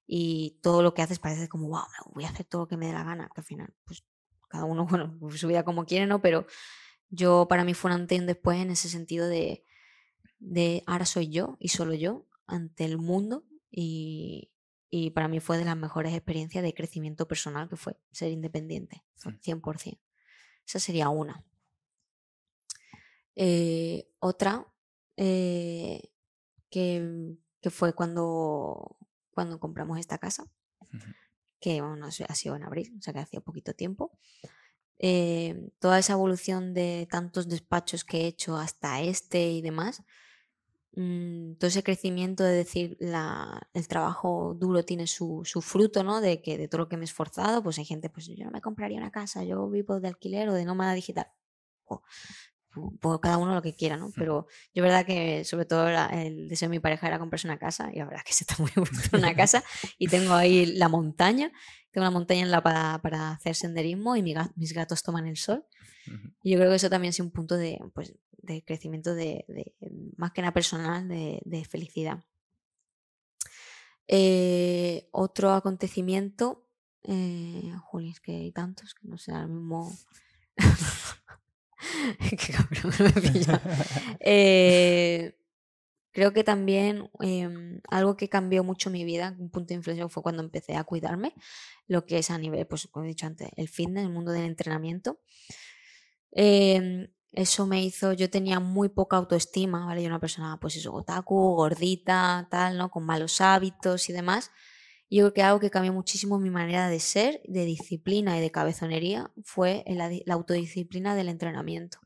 [0.07, 1.84] y todo lo que haces parece como, wow,
[2.14, 4.04] voy a hacer todo lo que me dé la gana, que al final, pues
[4.48, 6.20] cada uno, bueno, pues, su vida como quiere, ¿no?
[6.20, 6.46] Pero
[7.09, 9.64] yo, para mí fue un antes y un después en ese sentido de,
[10.38, 14.52] de ahora soy yo y solo yo ante el mundo y,
[14.90, 19.04] y para mí fue de las mejores experiencias de crecimiento personal que fue ser independiente,
[19.22, 19.98] 100%.
[20.66, 21.44] Esa sería una.
[23.37, 24.66] Eh, otra,
[25.16, 26.11] eh,
[26.70, 28.97] que, que, fue cuando,
[29.30, 30.51] cuando compramos esta casa,
[31.61, 34.18] que bueno, ha sido en abril, o sea que hacía poquito tiempo.
[34.99, 40.03] Eh, toda esa evolución de tantos despachos que he hecho hasta este y demás,
[40.93, 46.22] mm, todo ese crecimiento de decir la, el trabajo duro tiene su, su, fruto, ¿no?
[46.22, 48.51] De que de todo lo que me he esforzado, pues hay gente, pues yo no
[48.51, 51.28] me compraría una casa, yo vivo de alquiler o de nómada digital.
[53.00, 54.10] Por cada uno lo que quiera, ¿no?
[54.14, 57.90] Pero yo verdad que sobre todo el deseo de mi pareja era comprarse una casa
[57.92, 59.62] y la verdad que se está muy gusto una casa
[59.98, 61.52] y tengo ahí la montaña,
[61.90, 65.64] tengo una montaña en la para, para hacer senderismo y mis gatos toman el sol.
[66.42, 69.44] Y yo creo que eso también es un punto de, pues, de crecimiento de,
[70.16, 72.24] más que nada personal, de, felicidad.
[74.08, 76.68] Eh, otro acontecimiento,
[77.02, 77.72] eh,
[78.08, 79.92] es que hay tantos que no sé, al mismo...
[82.30, 83.10] Qué cabrón me
[84.20, 85.36] eh,
[86.12, 90.22] creo que también em, algo que cambió mucho mi vida, un punto de inflexión fue
[90.22, 91.34] cuando empecé a cuidarme,
[91.88, 94.44] lo que es a nivel, pues como he dicho antes, el fitness, el mundo del
[94.46, 95.20] entrenamiento.
[96.32, 100.02] Em, eso me hizo, yo tenía muy poca autoestima, ¿vale?
[100.02, 102.90] Yo una persona, pues eso, otaku, gordita, tal, ¿no?
[102.90, 104.50] Con malos hábitos y demás.
[105.09, 108.50] Yo creo que algo que cambió muchísimo mi manera de ser, de disciplina y de
[108.50, 111.98] cabezonería, fue la, la autodisciplina del entrenamiento.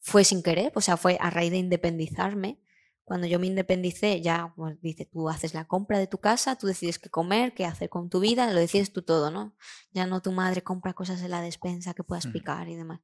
[0.00, 2.60] Fue sin querer, o sea, fue a raíz de independizarme.
[3.04, 6.66] Cuando yo me independicé, ya, pues dice, tú haces la compra de tu casa, tú
[6.66, 9.54] decides qué comer, qué hacer con tu vida, lo decides tú todo, ¿no?
[9.92, 13.00] Ya no tu madre compra cosas en la despensa que puedas picar y demás.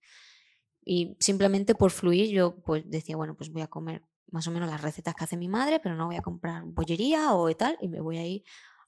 [0.84, 4.02] Y simplemente por fluir yo pues decía, bueno, pues voy a comer
[4.32, 7.34] más o menos las recetas que hace mi madre, pero no voy a comprar bollería
[7.34, 8.42] o tal, y me voy a ir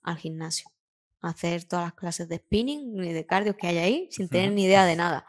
[0.04, 0.70] al gimnasio
[1.20, 4.52] a hacer todas las clases de spinning y de cardio que hay ahí sin tener
[4.52, 5.26] ni idea de nada.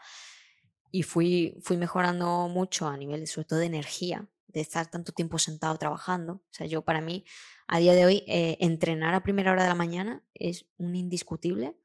[0.92, 5.38] Y fui, fui mejorando mucho a nivel, sobre todo de energía, de estar tanto tiempo
[5.38, 6.34] sentado trabajando.
[6.34, 7.24] O sea, yo para mí,
[7.66, 11.76] a día de hoy, eh, entrenar a primera hora de la mañana es un indiscutible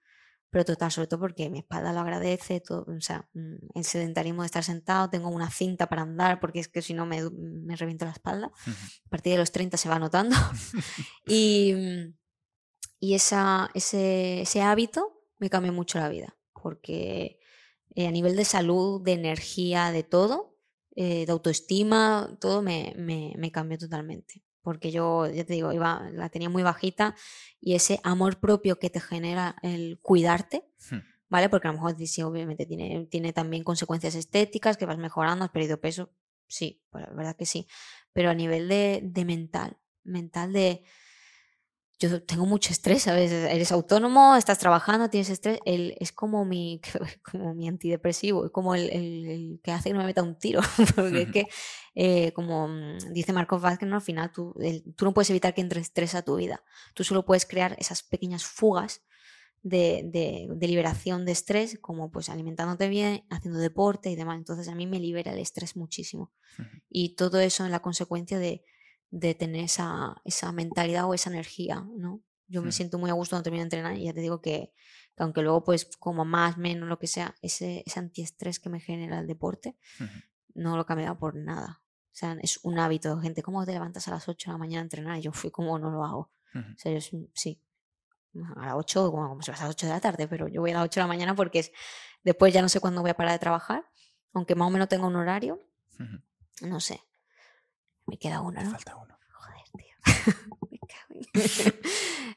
[0.51, 4.41] pero total, sobre todo porque mi espalda lo agradece, todo, o sea, mm, el sedentarismo
[4.41, 7.75] de estar sentado, tengo una cinta para andar porque es que si no me, me
[7.77, 10.35] reviento la espalda, a partir de los 30 se va notando,
[11.25, 12.20] y, mm,
[13.01, 17.41] y esa, ese, ese, hábito me cambió mucho la vida, porque
[17.95, 20.55] eh, a nivel de salud, de energía, de todo,
[20.95, 26.09] eh, de autoestima, todo me, me, me cambió totalmente porque yo, ya te digo, iba,
[26.11, 27.15] la tenía muy bajita
[27.59, 30.99] y ese amor propio que te genera el cuidarte, hmm.
[31.29, 31.49] ¿vale?
[31.49, 35.51] Porque a lo mejor sí, obviamente tiene, tiene también consecuencias estéticas, que vas mejorando, has
[35.51, 36.13] perdido peso,
[36.47, 37.67] sí, pues la verdad que sí,
[38.13, 40.83] pero a nivel de, de mental, mental de,
[42.07, 43.31] yo tengo mucho estrés, ¿sabes?
[43.31, 46.81] Eres autónomo, estás trabajando, tienes estrés, el, es como mi,
[47.31, 50.61] como mi antidepresivo, es como el, el, que hace que no me meta un tiro,
[50.95, 51.47] porque es que,
[51.93, 53.97] eh, como mm, dice Marcos Vázquez, ¿no?
[53.97, 54.55] al final tú,
[54.95, 56.63] tú no puedes evitar que entre estrés a tu vida,
[56.95, 59.03] tú solo puedes crear esas pequeñas fugas
[59.61, 64.37] de, de, de, liberación de estrés, como pues alimentándote bien, haciendo deporte y demás.
[64.37, 66.31] Entonces a mí me libera el estrés muchísimo.
[66.89, 68.63] Y todo eso en la consecuencia de,
[69.11, 72.21] de tener esa, esa mentalidad o esa energía, ¿no?
[72.47, 72.73] Yo me mm.
[72.73, 74.73] siento muy a gusto cuando termino de entrenar y ya te digo que,
[75.17, 79.19] aunque luego pues como más, menos, lo que sea, ese, ese antiestrés que me genera
[79.19, 79.77] el deporte,
[80.53, 81.81] no lo he cambiado por nada.
[82.07, 83.19] O sea, es un hábito.
[83.21, 85.17] Gente, ¿cómo te levantas a las 8 de la mañana a entrenar?
[85.17, 86.31] Y yo fui como no lo hago.
[86.53, 87.61] O sea, yo sí,
[88.57, 90.61] a las 8, como, como si vas a las 8 de la tarde, pero yo
[90.61, 91.71] voy a las 8 de la mañana porque es,
[92.23, 93.85] después ya no sé cuándo voy a parar de trabajar,
[94.33, 95.61] aunque más o menos tenga un horario,
[96.61, 97.01] no sé.
[98.07, 98.71] Me queda uno, ¿no?
[98.71, 99.17] Falta uno.
[99.33, 99.95] Joder, tío.
[100.71, 101.77] Me cago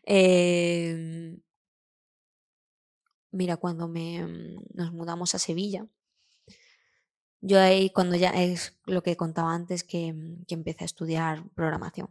[0.04, 1.40] em,
[3.32, 5.86] mira, cuando me, mm, nos mudamos a Sevilla,
[7.40, 11.44] yo ahí, cuando ya es lo que contaba antes, que, mm, que, empecé a estudiar
[11.54, 12.08] programación.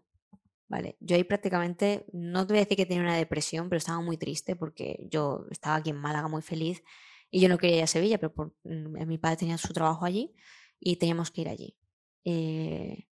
[0.69, 4.01] Vale, yo ahí prácticamente, no te voy a decir que tenía una depresión, pero estaba
[4.01, 6.83] muy triste porque yo estaba aquí en Málaga muy feliz
[7.31, 10.05] y yo no quería ir a Sevilla, pero por, mm, mi padre tenía su trabajo
[10.05, 10.33] allí
[10.79, 11.77] y teníamos que ir allí.
[12.25, 13.07] Eh,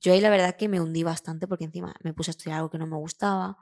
[0.00, 2.70] yo ahí la verdad que me hundí bastante porque encima me puse a estudiar algo
[2.70, 3.58] que no me gustaba.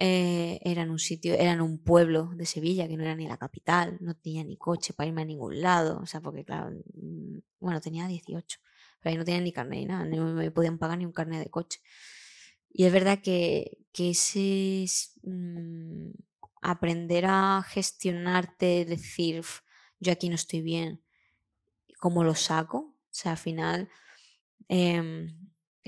[0.00, 3.26] Eh, era en un sitio, era en un pueblo de Sevilla que no era ni
[3.26, 6.70] la capital, no tenía ni coche para irme a ningún lado, o sea, porque claro,
[6.94, 8.60] mm, bueno, tenía 18,
[9.00, 11.42] pero ahí no tenía ni carnet ni nada, no me podían pagar ni un carnet
[11.42, 11.80] de coche.
[12.70, 14.86] Y es verdad que, que ese
[15.22, 16.10] mm,
[16.62, 19.44] aprender a gestionarte, decir,
[20.00, 21.02] yo aquí no estoy bien,
[21.98, 22.78] ¿cómo lo saco?
[22.78, 23.88] O sea, al final...
[24.68, 25.28] Eh,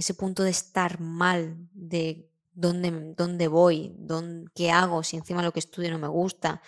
[0.00, 5.52] ese punto de estar mal, de dónde, dónde voy, dónde, qué hago, si encima lo
[5.52, 6.60] que estudio no me gusta,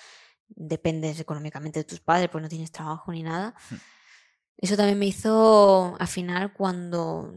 [0.49, 3.55] dependes económicamente de tus padres, pues no tienes trabajo ni nada.
[4.57, 7.35] Eso también me hizo al final cuando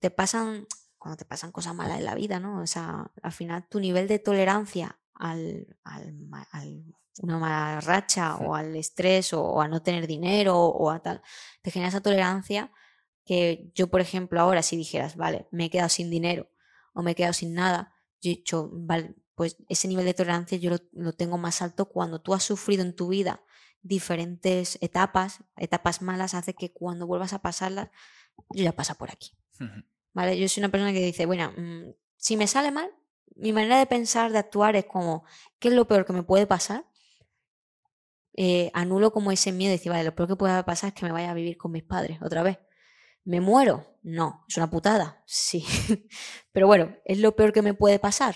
[0.00, 0.66] te pasan,
[0.98, 2.60] cuando te pasan cosas malas en la vida, ¿no?
[2.60, 6.84] O sea, al final tu nivel de tolerancia al, al,
[7.20, 11.22] una mala racha o al estrés o, a no tener dinero o a tal,
[11.62, 12.72] te genera esa tolerancia
[13.28, 16.48] que yo, por ejemplo, ahora si dijeras, vale, me he quedado sin dinero
[16.94, 20.56] o me he quedado sin nada, yo he dicho, vale, pues ese nivel de tolerancia
[20.56, 23.44] yo lo, tengo más alto cuando tú has sufrido en tu vida
[23.82, 27.90] diferentes etapas, etapas malas, hace que cuando vuelvas a pasarlas,
[28.48, 29.36] yo ya pasa por aquí.
[30.14, 30.38] ¿Vale?
[30.38, 32.90] Yo soy una persona que dice, bueno, mm, si me sale mal,
[33.36, 35.24] mi manera de pensar, de actuar es como,
[35.58, 36.86] ¿qué es lo peor que me puede pasar?
[38.32, 41.04] Eh, anulo como ese miedo de decir, vale, lo peor que puede pasar es que
[41.04, 42.58] me vaya a vivir con mis padres otra vez.
[43.28, 43.84] ¿Me muero?
[44.02, 45.62] No, es una putada, sí.
[46.52, 48.34] Pero bueno, ¿es lo peor que me puede pasar?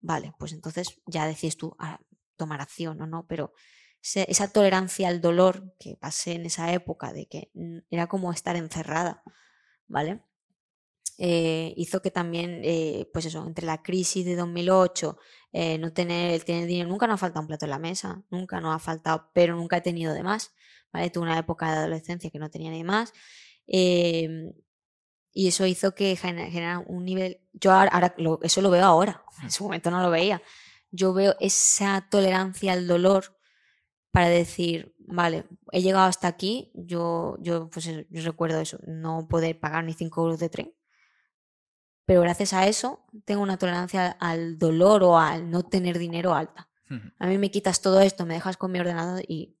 [0.00, 1.98] Vale, pues entonces ya decís tú ah,
[2.36, 3.54] tomar acción o no, pero
[4.00, 7.50] esa tolerancia al dolor que pasé en esa época, de que
[7.90, 9.24] era como estar encerrada,
[9.88, 10.22] ¿vale?
[11.18, 15.18] Eh, hizo que también, eh, pues eso, entre la crisis de 2008,
[15.52, 18.60] eh, no tener, tener dinero, nunca nos ha faltado un plato en la mesa, nunca
[18.60, 20.54] nos ha faltado, pero nunca he tenido de más,
[20.92, 21.10] ¿vale?
[21.10, 23.12] Tuve una época de adolescencia que no tenía ni más.
[23.66, 24.52] Em,
[25.32, 29.64] y eso hizo que generara un nivel, yo ahora, eso lo veo ahora, en su
[29.64, 30.42] momento no lo veía,
[30.90, 33.36] yo veo esa tolerancia al dolor
[34.12, 39.58] para decir, vale, he llegado hasta aquí, yo, yo, pues, yo recuerdo eso, no poder
[39.58, 40.74] pagar ni 5 euros de tren,
[42.06, 46.68] pero gracias a eso tengo una tolerancia al dolor o al no tener dinero alta.
[47.18, 49.56] A mí me quitas todo esto, me dejas con mi ordenador y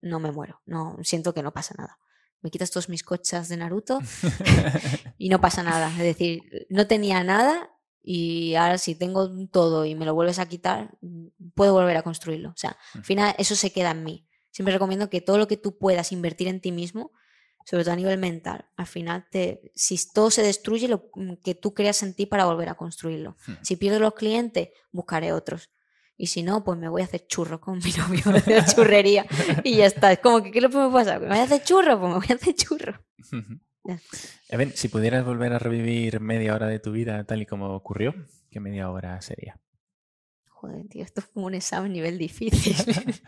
[0.00, 1.98] no me muero, no siento que no pasa nada.
[2.40, 3.98] Me quitas todos mis cochas de Naruto
[5.18, 5.90] y no pasa nada.
[5.90, 7.70] Es decir, no tenía nada
[8.02, 10.96] y ahora si tengo todo y me lo vuelves a quitar,
[11.54, 12.50] puedo volver a construirlo.
[12.50, 14.28] O sea, al final eso se queda en mí.
[14.50, 17.12] Siempre recomiendo que todo lo que tú puedas invertir en ti mismo,
[17.64, 18.66] sobre todo a nivel mental.
[18.76, 22.46] Al final, te, si todo se destruye, lo mm, que tú creas en ti para
[22.46, 23.36] volver a construirlo.
[23.46, 23.54] Hmm.
[23.62, 25.70] Si pierdo los clientes, buscaré otros.
[26.20, 29.24] Y si no, pues me voy a hacer churro con mi novio, de churrería.
[29.62, 30.12] y ya está.
[30.12, 31.20] Es como que, ¿qué es lo que me pasa?
[31.20, 31.98] ¿Me voy a hacer churro?
[31.98, 33.00] Pues me voy a hacer churro.
[34.56, 38.14] ver, si pudieras volver a revivir media hora de tu vida tal y como ocurrió,
[38.50, 39.60] ¿qué media hora sería?
[40.48, 42.74] Joder, tío, esto es como un examen nivel difícil.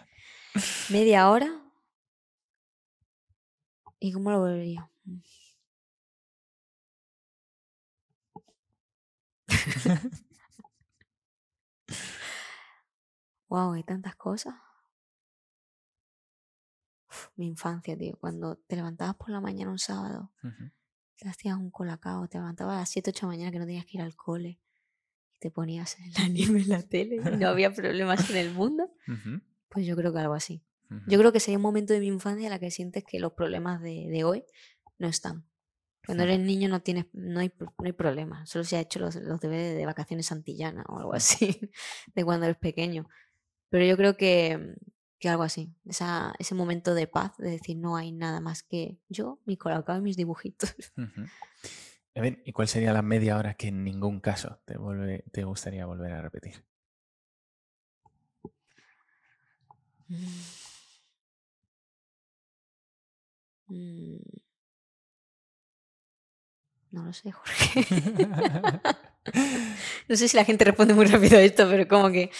[0.90, 1.48] ¿Media hora?
[4.00, 4.90] ¿Y cómo lo volvería?
[13.50, 14.54] wow, hay tantas cosas.
[17.36, 18.16] mi infancia, tío.
[18.18, 20.32] Cuando te levantabas por la mañana un sábado,
[21.16, 23.66] te hacías un colacao, te levantabas a las 7, 8 de la mañana que no
[23.66, 24.60] tenías que ir al cole
[25.34, 28.90] y te ponías el anime en la tele y no había problemas en el mundo.
[29.68, 30.64] Pues yo creo que algo así.
[31.06, 33.32] Yo creo que sería un momento de mi infancia en la que sientes que los
[33.34, 34.44] problemas de, hoy
[34.98, 35.46] no están.
[36.04, 39.14] Cuando eres niño no tienes, no hay, no hay problema, solo se ha hecho los,
[39.14, 41.70] los deberes de vacaciones santillana o algo así,
[42.14, 43.08] de cuando eres pequeño.
[43.70, 44.74] Pero yo creo que,
[45.18, 48.98] que algo así, esa, ese momento de paz, de decir no hay nada más que
[49.08, 50.74] yo, mi colacao y mis dibujitos.
[52.44, 54.74] ¿Y cuál sería la media hora que en ningún caso te,
[55.32, 56.64] te gustaría volver a repetir?
[63.68, 64.18] Mm.
[66.90, 67.86] No lo sé, Jorge.
[70.08, 72.30] no sé si la gente responde muy rápido a esto, pero como que,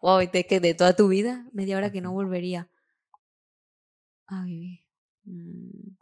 [0.00, 2.68] wow, de, que de toda tu vida, media hora que no volvería
[4.26, 4.84] a vivir.
[5.24, 5.96] Mm.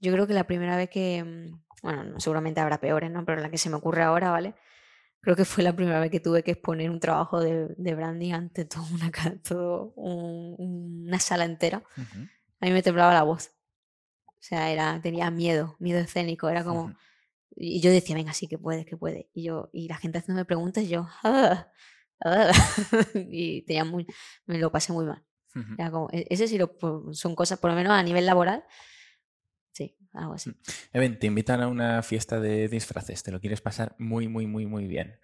[0.00, 3.24] Yo creo que la primera vez que, mm, bueno, seguramente habrá peores, ¿no?
[3.24, 4.54] Pero la que se me ocurre ahora, ¿vale?
[5.20, 8.32] Creo que fue la primera vez que tuve que exponer un trabajo de, de branding
[8.32, 9.10] ante toda una,
[9.42, 11.82] todo una sala entera
[12.60, 13.52] a mí me temblaba la voz.
[14.26, 16.94] O sea, era, tenía miedo, miedo escénico, era como...
[17.58, 19.26] Y yo decía, venga, sí, que puedes, que puedes.
[19.32, 21.68] Y yo, y la gente haciéndome preguntas, y yo, ah",
[23.14, 24.06] y tenía muy,
[24.46, 25.24] me lo pasé muy mal.
[25.78, 26.76] Era como, e-, ese sí lo,
[27.12, 28.64] son cosas, por lo menos a nivel laboral,
[29.72, 30.52] sí, algo así.
[30.92, 34.66] Even, te invitan a una fiesta de disfraces, te lo quieres pasar muy, muy, muy,
[34.66, 35.18] muy bien.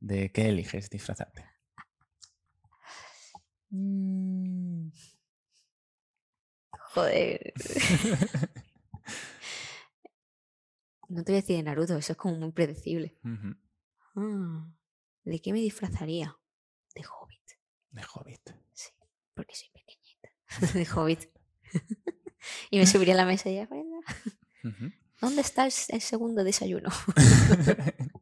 [0.00, 1.44] ¿De qué eliges disfrazarte?
[3.70, 4.90] Mm.
[6.94, 7.52] Joder.
[11.08, 13.18] no te voy a decir de Naruto, eso es como muy predecible.
[14.16, 14.68] Ah,
[15.24, 16.38] ¿De qué me disfrazaría?
[16.94, 17.42] De Hobbit.
[17.90, 18.50] De Hobbit.
[18.72, 18.90] Sí,
[19.34, 20.30] porque soy pequeñita.
[20.74, 21.28] de Hobbit.
[22.70, 23.68] y me subiría a la mesa y ya,
[25.20, 26.90] ¿dónde está el segundo desayuno?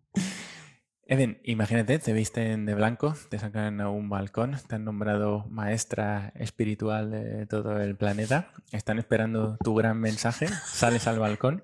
[1.09, 6.32] Eden, imagínate, te visten de blanco, te sacan a un balcón, te han nombrado maestra
[6.35, 11.62] espiritual de todo el planeta, están esperando tu gran mensaje, sales al balcón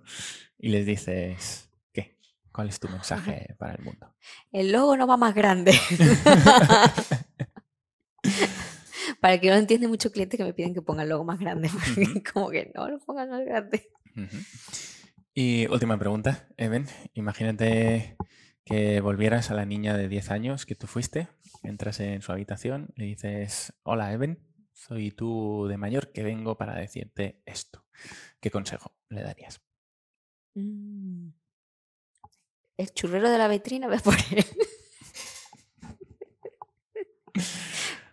[0.59, 1.72] y les dices.
[2.53, 4.15] ¿Cuál es tu mensaje para el mundo?
[4.51, 5.73] El logo no va más grande.
[9.21, 11.71] para que no entiende mucho cliente que me piden que ponga el logo más grande,
[12.33, 13.89] como que no lo pongan más grande.
[15.35, 16.87] Y última pregunta, Eben.
[17.15, 18.17] Imagínate
[18.65, 21.29] que volvieras a la niña de 10 años que tú fuiste,
[21.63, 24.41] entras en su habitación, le dices, hola Eben,
[24.73, 27.85] soy tú de mayor que vengo para decirte esto.
[28.41, 29.63] ¿Qué consejo le darías?
[30.55, 31.29] Mm.
[32.83, 34.45] El churrero de la vitrina, ve por él.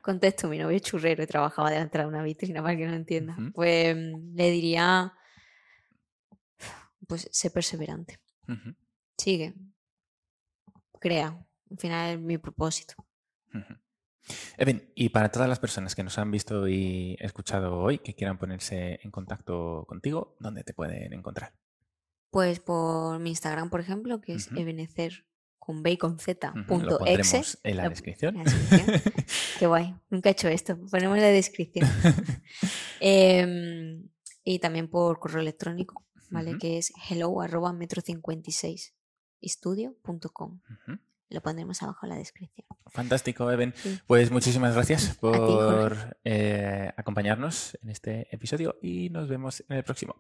[0.04, 3.36] Contesto, mi novio es churrero y trabajaba delante de una vitrina, para que no entienda.
[3.56, 5.12] Pues mm, le diría,
[7.08, 8.20] pues, sé perseverante.
[9.18, 9.56] Sigue.
[11.00, 11.30] Crea.
[11.72, 12.94] Al final es mi propósito.
[14.56, 18.38] Evan, y para todas las personas que nos han visto y escuchado hoy, que quieran
[18.38, 21.54] ponerse en contacto contigo, ¿dónde te pueden encontrar?
[22.32, 25.26] Pues por mi Instagram, por ejemplo, que es ebenecer
[25.58, 26.54] con B y con Z.
[27.64, 28.36] en la, descripción.
[29.60, 29.96] Qué guay.
[30.10, 30.80] Nunca he hecho esto.
[30.90, 31.88] Ponemos la descripción.
[33.00, 34.10] Em,
[34.44, 36.58] y también por correo electrónico, ¿vale?
[36.58, 38.94] Que es hello arroba metro56
[39.42, 40.60] estudio.com.
[41.30, 42.66] Lo pondremos abajo en la descripción.
[42.88, 43.74] Fantástico, Eben.
[44.08, 50.16] Pues muchísimas gracias por eh, acompañarnos en este episodio y nos vemos en el próximo.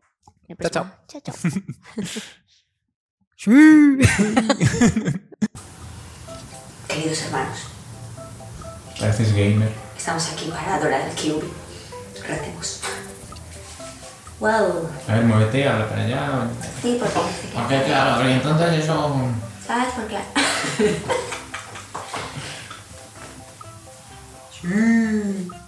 [0.61, 0.91] Chao, chao.
[1.07, 1.35] Chao, chao.
[6.87, 7.57] Queridos hermanos.
[8.99, 9.71] Gracias, gamer.
[9.97, 11.47] Estamos aquí para adorar al Kyubi.
[12.27, 12.81] Recemos.
[14.39, 14.89] Wow.
[15.07, 16.47] A ver, muévete, habla para allá.
[16.81, 17.19] Sí, porque...
[17.53, 19.15] Porque claro, y entonces eso...
[19.69, 20.17] ¿Sabes por qué?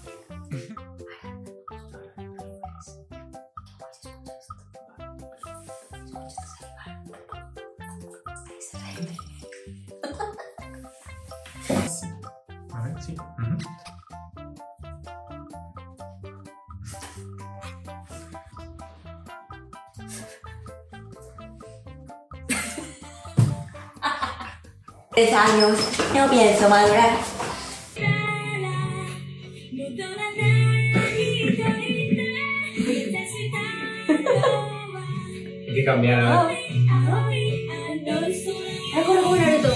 [25.21, 25.77] Tres años,
[26.15, 27.11] no pienso madurar.
[35.67, 36.23] Hay que cambiar.
[39.05, 39.73] Como Naruto.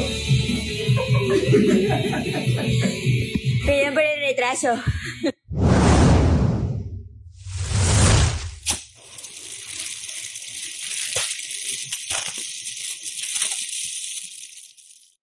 [3.68, 4.82] Perdón por el retraso.